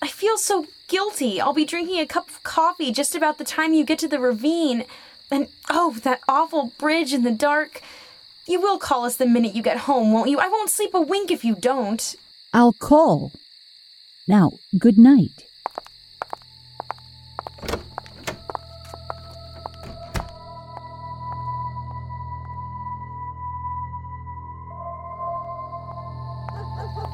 I 0.00 0.06
feel 0.06 0.38
so 0.38 0.66
guilty. 0.86 1.40
I'll 1.40 1.52
be 1.52 1.64
drinking 1.64 1.98
a 1.98 2.06
cup 2.06 2.28
of 2.28 2.44
coffee 2.44 2.92
just 2.92 3.16
about 3.16 3.38
the 3.38 3.44
time 3.44 3.74
you 3.74 3.84
get 3.84 3.98
to 3.98 4.08
the 4.08 4.20
ravine. 4.20 4.84
And 5.32 5.48
oh, 5.68 5.96
that 6.04 6.20
awful 6.28 6.72
bridge 6.78 7.12
in 7.12 7.24
the 7.24 7.32
dark. 7.32 7.82
You 8.48 8.60
will 8.60 8.78
call 8.78 9.04
us 9.04 9.16
the 9.16 9.26
minute 9.26 9.56
you 9.56 9.62
get 9.62 9.76
home, 9.76 10.12
won't 10.12 10.30
you? 10.30 10.38
I 10.38 10.48
won't 10.48 10.70
sleep 10.70 10.94
a 10.94 11.00
wink 11.00 11.32
if 11.32 11.44
you 11.44 11.56
don't. 11.56 12.14
I'll 12.52 12.72
call. 12.72 13.32
Now, 14.28 14.52
good 14.78 14.96
night. 14.96 15.46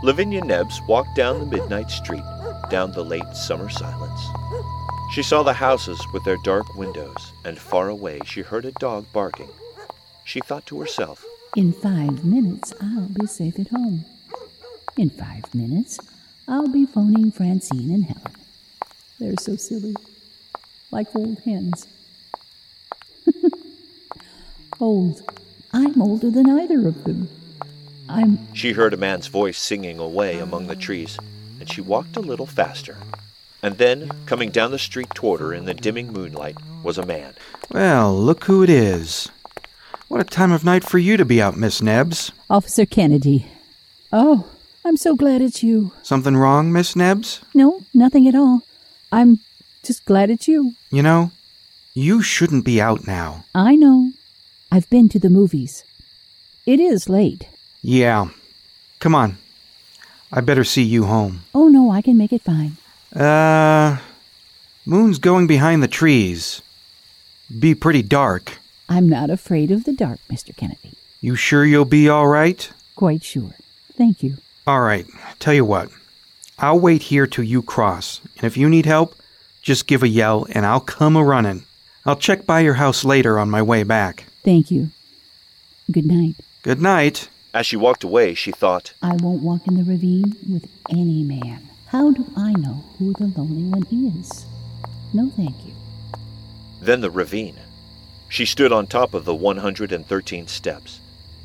Lavinia 0.02 0.44
Nebbs 0.44 0.82
walked 0.86 1.14
down 1.14 1.38
the 1.38 1.46
midnight 1.46 1.90
street, 1.90 2.24
down 2.68 2.92
the 2.92 3.04
late 3.04 3.34
summer 3.34 3.70
silence. 3.70 4.20
She 5.12 5.22
saw 5.22 5.42
the 5.42 5.52
houses 5.52 6.04
with 6.12 6.24
their 6.24 6.38
dark 6.44 6.74
windows, 6.74 7.32
and 7.44 7.58
far 7.58 7.88
away 7.88 8.20
she 8.26 8.42
heard 8.42 8.66
a 8.66 8.72
dog 8.72 9.06
barking. 9.14 9.48
She 10.24 10.40
thought 10.40 10.66
to 10.66 10.80
herself, 10.80 11.24
In 11.56 11.72
five 11.72 12.24
minutes, 12.24 12.72
I'll 12.80 13.08
be 13.08 13.26
safe 13.26 13.58
at 13.58 13.68
home. 13.68 14.04
In 14.96 15.10
five 15.10 15.54
minutes, 15.54 15.98
I'll 16.48 16.68
be 16.68 16.86
phoning 16.86 17.30
Francine 17.30 17.90
and 17.92 18.04
Helen. 18.04 18.36
They're 19.18 19.34
so 19.40 19.56
silly, 19.56 19.94
like 20.90 21.14
old 21.14 21.38
hens. 21.40 21.86
Old. 24.80 25.22
I'm 25.72 26.02
older 26.02 26.28
than 26.28 26.50
either 26.50 26.88
of 26.88 27.04
them. 27.04 27.28
I'm. 28.08 28.52
She 28.52 28.72
heard 28.72 28.92
a 28.92 28.96
man's 28.96 29.28
voice 29.28 29.56
singing 29.56 29.98
away 30.00 30.40
among 30.40 30.66
the 30.66 30.74
trees, 30.74 31.16
and 31.60 31.70
she 31.70 31.80
walked 31.80 32.16
a 32.16 32.20
little 32.20 32.46
faster. 32.46 32.96
And 33.62 33.78
then, 33.78 34.10
coming 34.26 34.50
down 34.50 34.72
the 34.72 34.78
street 34.78 35.10
toward 35.14 35.40
her 35.40 35.54
in 35.54 35.66
the 35.66 35.74
dimming 35.74 36.12
moonlight, 36.12 36.56
was 36.82 36.98
a 36.98 37.06
man. 37.06 37.34
Well, 37.70 38.12
look 38.12 38.44
who 38.44 38.64
it 38.64 38.70
is. 38.70 39.30
What 40.12 40.20
a 40.20 40.24
time 40.24 40.52
of 40.52 40.62
night 40.62 40.84
for 40.84 40.98
you 40.98 41.16
to 41.16 41.24
be 41.24 41.40
out, 41.40 41.56
Miss 41.56 41.80
Nebbs. 41.80 42.32
Officer 42.50 42.84
Kennedy. 42.84 43.46
Oh, 44.12 44.46
I'm 44.84 44.98
so 44.98 45.16
glad 45.16 45.40
it's 45.40 45.62
you. 45.62 45.92
Something 46.02 46.36
wrong, 46.36 46.70
Miss 46.70 46.94
Nebbs? 46.94 47.40
No, 47.54 47.80
nothing 47.94 48.28
at 48.28 48.34
all. 48.34 48.60
I'm 49.10 49.38
just 49.82 50.04
glad 50.04 50.28
it's 50.28 50.46
you. 50.46 50.74
You 50.90 51.02
know, 51.02 51.30
you 51.94 52.20
shouldn't 52.20 52.66
be 52.66 52.78
out 52.78 53.06
now. 53.06 53.46
I 53.54 53.74
know. 53.74 54.12
I've 54.70 54.90
been 54.90 55.08
to 55.08 55.18
the 55.18 55.30
movies. 55.30 55.82
It 56.66 56.78
is 56.78 57.08
late. 57.08 57.48
Yeah. 57.80 58.28
Come 58.98 59.14
on. 59.14 59.38
I 60.30 60.42
better 60.42 60.62
see 60.62 60.82
you 60.82 61.04
home. 61.04 61.44
Oh, 61.54 61.68
no, 61.68 61.90
I 61.90 62.02
can 62.02 62.18
make 62.18 62.34
it 62.34 62.42
fine. 62.42 62.76
Uh. 63.16 63.96
Moon's 64.84 65.18
going 65.18 65.46
behind 65.46 65.82
the 65.82 65.88
trees. 65.88 66.60
Be 67.58 67.74
pretty 67.74 68.02
dark. 68.02 68.58
I'm 68.92 69.08
not 69.08 69.30
afraid 69.30 69.70
of 69.70 69.84
the 69.84 69.94
dark, 69.94 70.20
Mr. 70.30 70.54
Kennedy. 70.54 70.92
You 71.22 71.34
sure 71.34 71.64
you'll 71.64 71.86
be 71.86 72.10
all 72.10 72.28
right? 72.28 72.70
Quite 72.94 73.24
sure. 73.24 73.54
Thank 73.96 74.22
you. 74.22 74.36
All 74.66 74.82
right, 74.82 75.06
tell 75.38 75.54
you 75.54 75.64
what. 75.64 75.88
I'll 76.58 76.78
wait 76.78 77.04
here 77.04 77.26
till 77.26 77.44
you 77.44 77.62
cross, 77.62 78.20
and 78.36 78.44
if 78.44 78.58
you 78.58 78.68
need 78.68 78.84
help, 78.84 79.14
just 79.62 79.86
give 79.86 80.02
a 80.02 80.08
yell 80.08 80.46
and 80.50 80.66
I'll 80.66 80.80
come 80.80 81.16
a 81.16 81.24
running. 81.24 81.64
I'll 82.04 82.16
check 82.16 82.44
by 82.44 82.60
your 82.60 82.74
house 82.74 83.02
later 83.02 83.38
on 83.38 83.48
my 83.48 83.62
way 83.62 83.82
back. 83.82 84.26
Thank 84.44 84.70
you. 84.70 84.90
Good 85.90 86.04
night. 86.04 86.34
Good 86.62 86.82
night. 86.82 87.30
As 87.54 87.64
she 87.66 87.76
walked 87.78 88.04
away, 88.04 88.34
she 88.34 88.52
thought, 88.52 88.92
I 89.00 89.14
won't 89.14 89.42
walk 89.42 89.66
in 89.66 89.76
the 89.76 89.84
ravine 89.84 90.36
with 90.46 90.68
any 90.90 91.22
man. 91.22 91.66
How 91.86 92.10
do 92.10 92.26
I 92.36 92.52
know 92.52 92.84
who 92.98 93.14
the 93.14 93.28
lonely 93.38 93.70
one 93.70 93.86
is? 94.18 94.44
No, 95.14 95.30
thank 95.30 95.56
you. 95.64 95.72
Then 96.82 97.00
the 97.00 97.10
ravine. 97.10 97.56
She 98.32 98.46
stood 98.46 98.72
on 98.72 98.86
top 98.86 99.12
of 99.12 99.26
the 99.26 99.34
113 99.34 100.46
steps. 100.46 101.00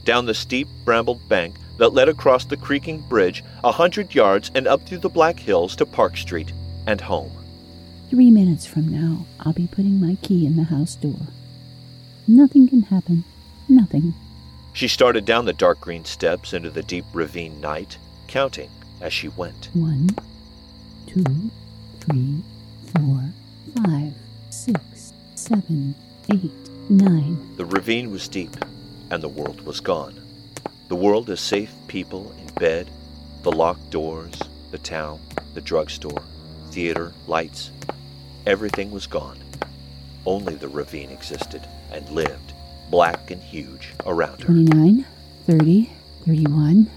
Down 0.05 0.25
the 0.25 0.33
steep, 0.33 0.69
brambled 0.85 1.27
bank 1.27 1.55
that 1.75 1.89
led 1.89 2.07
across 2.07 2.45
the 2.45 2.55
creaking 2.55 3.01
bridge 3.09 3.43
a 3.61 3.73
hundred 3.73 4.15
yards 4.15 4.51
and 4.55 4.69
up 4.69 4.83
through 4.83 4.99
the 4.99 5.09
Black 5.09 5.37
Hills 5.37 5.75
to 5.75 5.85
Park 5.85 6.15
Street 6.15 6.53
and 6.85 7.01
home. 7.01 7.33
Three 8.09 8.31
minutes 8.31 8.65
from 8.65 8.87
now, 8.87 9.25
I'll 9.41 9.51
be 9.51 9.67
putting 9.67 9.99
my 9.99 10.15
key 10.21 10.45
in 10.45 10.55
the 10.55 10.63
house 10.63 10.95
door. 10.95 11.27
Nothing 12.25 12.69
can 12.69 12.83
happen. 12.83 13.25
Nothing. 13.67 14.13
She 14.71 14.87
started 14.87 15.25
down 15.25 15.43
the 15.43 15.51
dark 15.51 15.81
green 15.81 16.05
steps 16.05 16.53
into 16.53 16.69
the 16.69 16.83
deep 16.83 17.03
ravine 17.11 17.59
night, 17.59 17.97
counting 18.27 18.69
as 19.01 19.11
she 19.11 19.27
went. 19.27 19.71
One, 19.73 20.07
two, 21.05 21.51
three, 21.99 22.41
four, 22.95 23.33
five, 23.83 24.13
six, 24.49 25.11
seven, 25.35 25.93
eight, 26.31 26.66
nine. 26.89 27.55
The 27.57 27.65
ravine 27.65 28.11
was 28.11 28.27
deep, 28.27 28.55
and 29.09 29.21
the 29.21 29.29
world 29.29 29.61
was 29.61 29.79
gone. 29.79 30.19
The 30.87 30.95
world 30.95 31.29
of 31.29 31.39
safe 31.39 31.73
people 31.87 32.33
in 32.39 32.47
bed, 32.55 32.89
the 33.43 33.51
locked 33.51 33.89
doors, 33.89 34.33
the 34.71 34.77
town, 34.77 35.19
the 35.53 35.61
drugstore, 35.61 36.21
theater, 36.71 37.13
lights. 37.27 37.71
Everything 38.45 38.91
was 38.91 39.07
gone. 39.07 39.37
Only 40.25 40.55
the 40.55 40.67
ravine 40.67 41.09
existed 41.09 41.67
and 41.91 42.07
lived, 42.09 42.53
black 42.89 43.31
and 43.31 43.41
huge, 43.41 43.93
around 44.05 44.41
her. 44.41 44.45
29, 44.45 45.05
30, 45.45 45.89
31. 46.25 46.89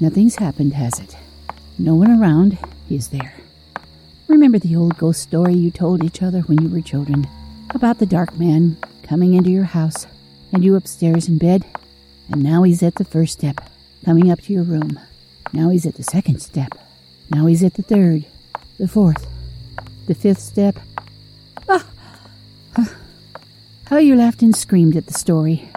Nothing's 0.00 0.36
happened, 0.36 0.74
has 0.74 0.98
it? 1.00 1.16
No 1.78 1.94
one 1.94 2.20
around, 2.20 2.58
is 2.90 3.08
there? 3.08 3.34
Remember 4.28 4.58
the 4.58 4.76
old 4.76 4.96
ghost 4.98 5.22
story 5.22 5.54
you 5.54 5.70
told 5.70 6.02
each 6.02 6.22
other 6.22 6.40
when 6.40 6.60
you 6.60 6.68
were 6.68 6.80
children 6.80 7.26
about 7.74 7.98
the 7.98 8.06
dark 8.06 8.36
man 8.38 8.76
coming 9.06 9.34
into 9.34 9.50
your 9.50 9.64
house 9.64 10.06
and 10.52 10.64
you 10.64 10.76
upstairs 10.76 11.28
in 11.28 11.38
bed? 11.38 11.64
And 12.30 12.42
now 12.42 12.62
he's 12.64 12.82
at 12.82 12.96
the 12.96 13.04
first 13.04 13.34
step, 13.34 13.60
coming 14.04 14.30
up 14.30 14.40
to 14.42 14.52
your 14.52 14.64
room. 14.64 14.98
Now 15.52 15.70
he's 15.70 15.86
at 15.86 15.94
the 15.94 16.02
second 16.02 16.40
step. 16.42 16.70
Now 17.30 17.46
he's 17.46 17.62
at 17.62 17.74
the 17.74 17.82
third, 17.82 18.26
the 18.78 18.88
fourth, 18.88 19.26
the 20.06 20.14
fifth 20.14 20.40
step. 20.40 20.78
Ah! 21.68 21.86
How 23.86 23.98
you 23.98 24.16
laughed 24.16 24.42
and 24.42 24.54
screamed 24.54 24.96
at 24.96 25.06
the 25.06 25.14
story. 25.14 25.68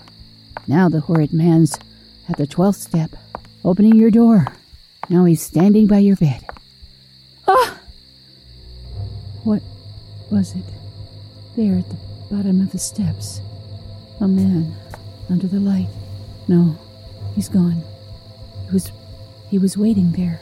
Now 0.68 0.90
the 0.90 1.02
horrid 1.02 1.32
man's 1.34 1.78
at 2.28 2.38
the 2.38 2.48
twelfth 2.48 2.80
step, 2.80 3.12
opening 3.64 3.96
your 3.96 4.12
door. 4.12 4.48
Now 5.10 5.26
he's 5.26 5.42
standing 5.42 5.88
by 5.88 6.00
your 6.00 6.16
bed. 6.16 6.44
Ah! 7.48 7.80
What 9.44 9.62
was 10.32 10.56
it? 10.56 10.66
There 11.56 11.78
at 11.78 11.90
the 11.90 12.09
bottom 12.30 12.62
of 12.62 12.72
the 12.72 12.78
steps. 12.78 13.42
A 14.20 14.28
man 14.28 14.76
under 15.30 15.48
the 15.48 15.60
light. 15.60 15.88
No, 16.48 16.78
he's 17.36 17.50
gone. 17.50 17.82
He 18.66 18.72
was 18.72 18.92
he 19.50 19.58
was 19.58 19.78
waiting 19.78 20.12
there. 20.12 20.42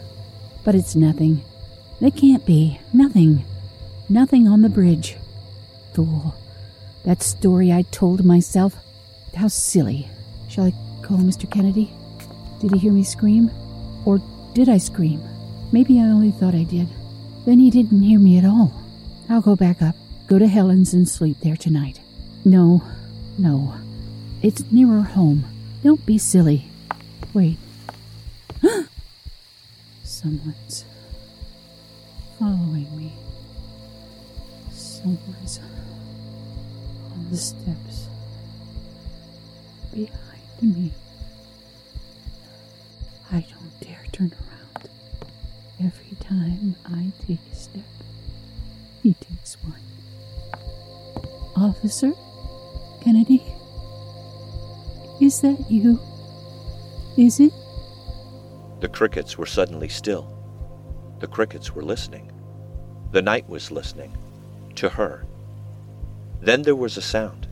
But 0.64 0.76
it's 0.76 0.96
nothing. 0.96 1.42
It 2.02 2.16
can't 2.16 2.46
be. 2.46 2.80
Nothing. 2.94 3.46
Nothing 4.10 4.48
on 4.48 4.62
the 4.62 4.70
bridge. 4.70 5.16
Fool. 5.94 6.36
That 7.06 7.22
story 7.22 7.72
I 7.72 7.84
told 7.84 8.26
myself. 8.26 8.76
How 9.36 9.48
silly. 9.48 10.10
Shall 10.50 10.66
I 10.66 10.72
call 11.02 11.18
Mr. 11.18 11.50
Kennedy? 11.50 11.92
Did 12.60 12.74
he 12.74 12.80
hear 12.80 12.92
me 12.92 13.04
scream? 13.04 13.50
Or 14.06 14.20
did 14.54 14.68
I 14.68 14.78
scream? 14.78 15.22
Maybe 15.72 16.00
I 16.00 16.06
only 16.06 16.32
thought 16.32 16.56
I 16.56 16.64
did. 16.64 16.88
Then 17.46 17.60
he 17.60 17.70
didn't 17.70 18.02
hear 18.02 18.20
me 18.20 18.38
at 18.38 18.46
all. 18.46 18.74
I'll 19.30 19.42
go 19.42 19.56
back 19.56 19.82
up, 19.82 19.96
go 20.28 20.38
to 20.38 20.48
Helen's 20.48 20.94
and 20.94 21.08
sleep 21.08 21.38
there 21.42 21.56
tonight. 21.56 22.02
No, 22.44 22.84
no. 23.38 23.76
It's 24.42 24.70
nearer 24.72 25.02
home. 25.02 25.46
Don't 25.84 26.06
be 26.06 26.18
silly. 26.18 26.68
Wait. 27.34 27.58
Someone's 30.04 30.86
following 32.38 32.96
me. 32.98 33.14
Someone's 34.72 35.60
on 37.14 37.28
the 37.32 37.38
steps 37.38 38.08
behind 39.94 40.12
me. 40.62 40.92
I 43.32 43.40
don't 43.42 43.80
dare 43.80 44.04
turn 44.12 44.32
around. 44.34 44.90
Every 45.80 46.16
time 46.20 46.76
I 46.86 47.12
take 47.26 47.40
a 47.52 47.56
step, 47.56 47.84
Officer 51.78 52.12
Kennedy? 53.02 53.44
Is 55.22 55.42
that 55.42 55.64
you? 55.70 56.00
Is 57.18 57.40
it? 57.40 57.54
The 58.80 58.90
crickets 58.90 59.38
were 59.38 59.46
suddenly 59.46 59.88
still. 59.88 60.34
The 61.20 61.28
crickets 61.28 61.76
were 61.76 61.84
listening. 61.84 62.32
The 63.12 63.22
night 63.22 63.48
was 63.48 63.70
listening 63.70 64.18
to 64.76 64.90
her. 64.90 65.24
Then 66.42 66.64
there 66.64 66.76
was 66.76 66.98
a 66.98 67.02
sound. 67.02 67.48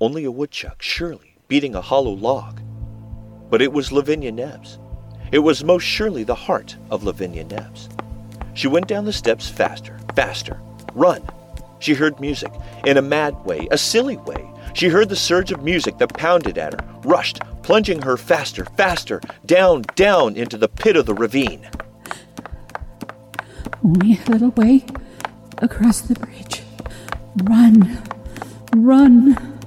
Only 0.00 0.24
a 0.24 0.30
woodchuck, 0.30 0.80
surely, 0.80 1.36
beating 1.48 1.74
a 1.74 1.82
hollow 1.82 2.12
log. 2.12 2.62
But 3.50 3.60
it 3.60 3.74
was 3.74 3.92
Lavinia 3.92 4.32
Nebbs. 4.32 4.78
It 5.32 5.40
was 5.40 5.62
most 5.62 5.84
surely 5.84 6.24
the 6.24 6.34
heart 6.34 6.76
of 6.90 7.04
Lavinia 7.04 7.44
Nebbs. 7.44 7.90
She 8.54 8.68
went 8.68 8.88
down 8.88 9.04
the 9.04 9.12
steps 9.12 9.50
faster, 9.50 9.98
faster. 10.14 10.60
Run! 10.94 11.22
She 11.82 11.94
heard 11.94 12.20
music, 12.20 12.52
in 12.86 12.96
a 12.96 13.02
mad 13.02 13.44
way, 13.44 13.66
a 13.72 13.76
silly 13.76 14.16
way. 14.18 14.48
She 14.72 14.86
heard 14.86 15.08
the 15.08 15.16
surge 15.16 15.50
of 15.50 15.64
music 15.64 15.98
that 15.98 16.16
pounded 16.16 16.56
at 16.56 16.74
her, 16.74 17.00
rushed, 17.02 17.40
plunging 17.64 18.02
her 18.02 18.16
faster, 18.16 18.64
faster, 18.76 19.20
down, 19.46 19.82
down 19.96 20.36
into 20.36 20.56
the 20.56 20.68
pit 20.68 20.94
of 20.94 21.06
the 21.06 21.14
ravine. 21.14 21.68
Only 23.82 24.16
a 24.16 24.30
little 24.30 24.50
way 24.50 24.86
across 25.58 26.02
the 26.02 26.14
bridge. 26.14 26.62
Run. 27.42 28.00
Run. 28.76 29.58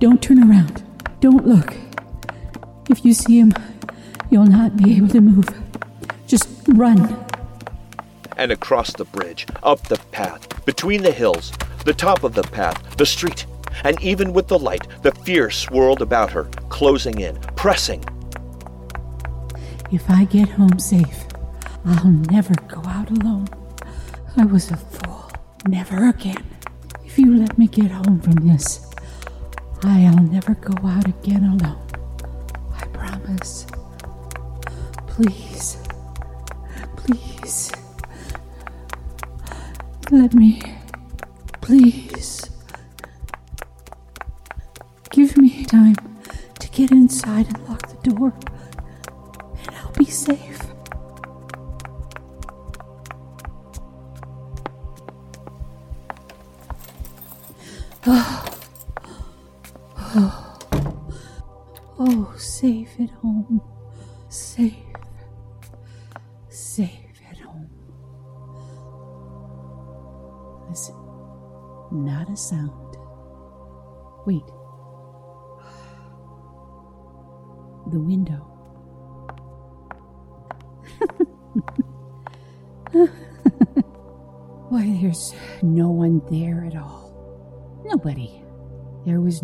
Don't 0.00 0.22
turn 0.22 0.46
around. 0.46 0.82
Don't 1.20 1.46
look. 1.46 1.74
If 2.90 3.06
you 3.06 3.14
see 3.14 3.38
him, 3.38 3.54
you'll 4.30 4.44
not 4.44 4.76
be 4.76 4.98
able 4.98 5.08
to 5.08 5.20
move. 5.22 5.48
Just 6.26 6.46
run. 6.68 7.24
And 8.36 8.52
across 8.52 8.92
the 8.92 9.06
bridge, 9.06 9.46
up 9.62 9.80
the 9.88 9.96
path, 10.12 10.46
between 10.64 11.02
the 11.02 11.12
hills, 11.12 11.52
the 11.84 11.94
top 11.94 12.24
of 12.24 12.34
the 12.34 12.42
path, 12.42 12.96
the 12.96 13.06
street, 13.06 13.46
and 13.84 14.00
even 14.02 14.32
with 14.32 14.48
the 14.48 14.58
light, 14.58 14.86
the 15.02 15.12
fear 15.12 15.50
swirled 15.50 16.02
about 16.02 16.30
her, 16.32 16.44
closing 16.68 17.20
in, 17.20 17.36
pressing. 17.56 18.04
If 19.92 20.08
I 20.08 20.24
get 20.24 20.48
home 20.48 20.78
safe, 20.78 21.24
I'll 21.84 22.10
never 22.10 22.54
go 22.68 22.82
out 22.86 23.10
alone. 23.10 23.48
I 24.36 24.44
was 24.44 24.70
a 24.70 24.76
fool. 24.76 25.30
Never 25.68 26.08
again. 26.08 26.44
If 27.04 27.18
you 27.18 27.36
let 27.36 27.56
me 27.58 27.68
get 27.68 27.90
home 27.90 28.20
from 28.20 28.48
this, 28.48 28.90
I'll 29.82 30.16
never 30.16 30.54
go 30.54 30.74
out 30.86 31.06
again 31.06 31.44
alone. 31.44 31.86
I 32.72 32.86
promise. 32.86 33.66
Please. 35.06 35.78
Please. 36.96 37.70
Let 40.10 40.34
me. 40.34 40.60
Please. 41.60 42.50
Give 45.10 45.36
me 45.36 45.64
time 45.64 45.96
to 46.60 46.68
get 46.68 46.90
inside 46.90 47.46
and 47.46 47.68
lock 47.68 47.88
the 47.88 48.10
door, 48.10 48.32
and 49.66 49.76
I'll 49.76 49.92
be 49.92 50.04
safe. 50.06 50.60
Oh. 58.06 58.40
Oh. 60.16 60.58
Oh, 61.98 62.34
safe 62.36 63.00
at 63.00 63.10
home. 63.10 63.60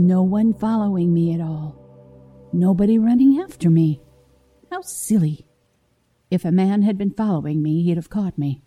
No 0.01 0.23
one 0.23 0.55
following 0.55 1.13
me 1.13 1.35
at 1.35 1.41
all. 1.41 1.77
Nobody 2.53 2.99
running 2.99 3.39
after 3.41 3.71
me. 3.71 4.01
How 4.71 4.81
silly. 4.81 5.47
If 6.31 6.45
a 6.45 6.51
man 6.51 6.83
had 6.83 6.97
been 6.97 7.13
following 7.13 7.63
me, 7.63 7.83
he'd 7.83 7.97
have 7.97 8.11
caught 8.11 8.39
me. 8.39 8.63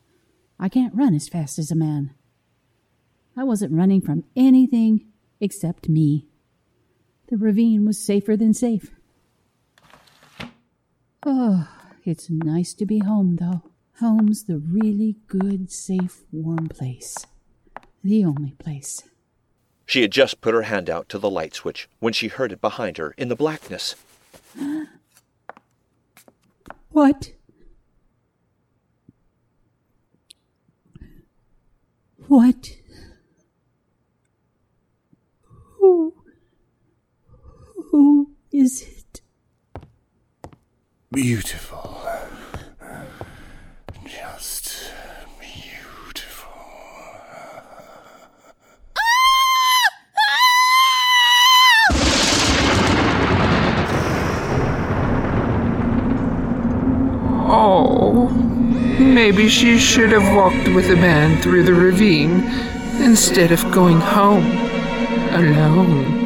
I 0.60 0.70
can't 0.70 0.96
run 0.96 1.14
as 1.14 1.28
fast 1.28 1.58
as 1.58 1.72
a 1.72 1.76
man. 1.76 2.14
I 3.36 3.44
wasn't 3.44 3.74
running 3.74 4.00
from 4.00 4.26
anything 4.36 5.08
except 5.40 5.90
me. 5.90 6.28
The 7.28 7.38
ravine 7.38 7.86
was 7.86 7.98
safer 7.98 8.38
than 8.38 8.54
safe. 8.54 8.92
Oh, 11.26 11.68
it's 12.04 12.30
nice 12.30 12.74
to 12.76 12.86
be 12.86 13.00
home, 13.00 13.38
though. 13.38 13.64
Home's 14.00 14.44
the 14.44 14.60
really 14.60 15.16
good, 15.28 15.72
safe, 15.72 16.24
warm 16.32 16.68
place. 16.68 17.16
The 18.04 18.26
only 18.26 18.52
place. 18.52 19.04
She 19.86 20.02
had 20.02 20.12
just 20.12 20.42
put 20.42 20.54
her 20.54 20.64
hand 20.64 20.90
out 20.90 21.10
to 21.10 21.18
the 21.18 21.30
light 21.30 21.54
switch 21.54 21.90
when 22.00 22.14
she 22.14 22.28
heard 22.28 22.52
it 22.52 22.62
behind 22.62 22.98
her 22.98 23.14
in 23.18 23.30
the 23.30 23.36
blackness. 23.36 23.96
What? 26.90 27.32
What? 32.28 32.78
Who? 35.80 36.14
Who 37.90 38.32
is 38.52 38.84
it? 38.84 39.22
Beautiful. 41.12 42.03
Oh, 57.56 58.30
maybe 58.98 59.48
she 59.48 59.78
should 59.78 60.12
have 60.12 60.36
walked 60.36 60.70
with 60.70 60.90
a 60.90 60.96
man 60.96 61.40
through 61.40 61.62
the 61.62 61.74
ravine 61.76 62.42
instead 63.00 63.52
of 63.52 63.62
going 63.72 64.00
home 64.00 64.44
alone. 65.34 66.24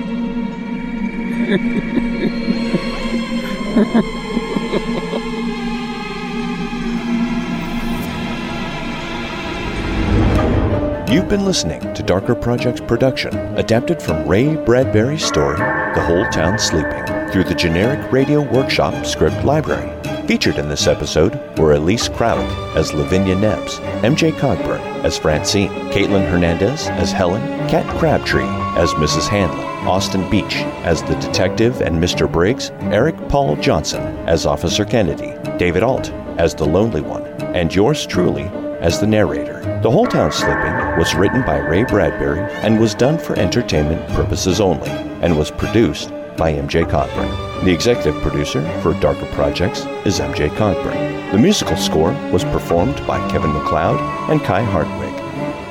You've 11.11 11.27
been 11.27 11.43
listening 11.43 11.93
to 11.93 12.03
Darker 12.03 12.35
Projects 12.35 12.79
production, 12.79 13.35
adapted 13.57 14.01
from 14.01 14.25
Ray 14.25 14.55
Bradbury's 14.55 15.25
story, 15.25 15.57
The 15.57 16.03
Whole 16.05 16.25
Town 16.29 16.57
Sleeping, 16.57 17.05
through 17.33 17.43
the 17.43 17.55
generic 17.55 18.09
radio 18.13 18.41
workshop 18.49 19.05
script 19.05 19.43
library. 19.43 19.96
Featured 20.27 20.57
in 20.57 20.67
this 20.67 20.87
episode 20.87 21.57
were 21.57 21.75
Elise 21.75 22.09
Crowd 22.09 22.43
as 22.75 22.93
Lavinia 22.93 23.33
Nebbs, 23.33 23.79
MJ 24.03 24.33
Cogburn 24.33 24.81
as 25.05 25.17
Francine, 25.17 25.69
Caitlin 25.89 26.29
Hernandez 26.29 26.87
as 26.89 27.13
Helen, 27.13 27.41
Kat 27.69 27.87
Crabtree 27.97 28.43
as 28.75 28.91
Mrs. 28.95 29.29
Hanlon, 29.29 29.87
Austin 29.87 30.29
Beach 30.29 30.57
as 30.83 31.01
the 31.03 31.15
detective 31.15 31.79
and 31.79 31.95
Mr. 31.95 32.29
Briggs, 32.29 32.71
Eric 32.91 33.15
Paul 33.29 33.55
Johnson 33.55 34.01
as 34.27 34.45
Officer 34.45 34.83
Kennedy, 34.83 35.33
David 35.57 35.81
Alt 35.81 36.11
as 36.37 36.53
the 36.53 36.65
Lonely 36.65 36.99
One, 36.99 37.23
and 37.55 37.73
yours 37.73 38.05
truly 38.05 38.43
as 38.81 38.99
the 38.99 39.07
narrator. 39.07 39.61
The 39.81 39.89
Whole 39.89 40.07
Town 40.07 40.33
Sleeping 40.33 40.97
was 40.97 41.15
written 41.15 41.41
by 41.43 41.59
Ray 41.59 41.85
Bradbury 41.85 42.41
and 42.63 42.81
was 42.81 42.93
done 42.93 43.17
for 43.17 43.39
entertainment 43.39 44.05
purposes 44.09 44.59
only, 44.59 44.89
and 44.89 45.37
was 45.37 45.51
produced 45.51 46.11
by 46.38 46.54
MJ 46.54 46.89
Cogburn. 46.89 47.65
The 47.65 47.73
executive 47.73 48.21
producer 48.21 48.62
for 48.82 48.93
Darker 49.00 49.26
Projects 49.34 49.86
is 50.06 50.19
MJ 50.19 50.50
Cogburn. 50.52 51.32
The 51.32 51.38
musical 51.38 51.76
score 51.76 52.12
was 52.32 52.45
performed 52.45 52.95
by 53.06 53.19
Kevin 53.30 53.52
MacLeod 53.52 54.00
and 54.30 54.41
Kai 54.41 54.62
Hartwig. 54.62 55.13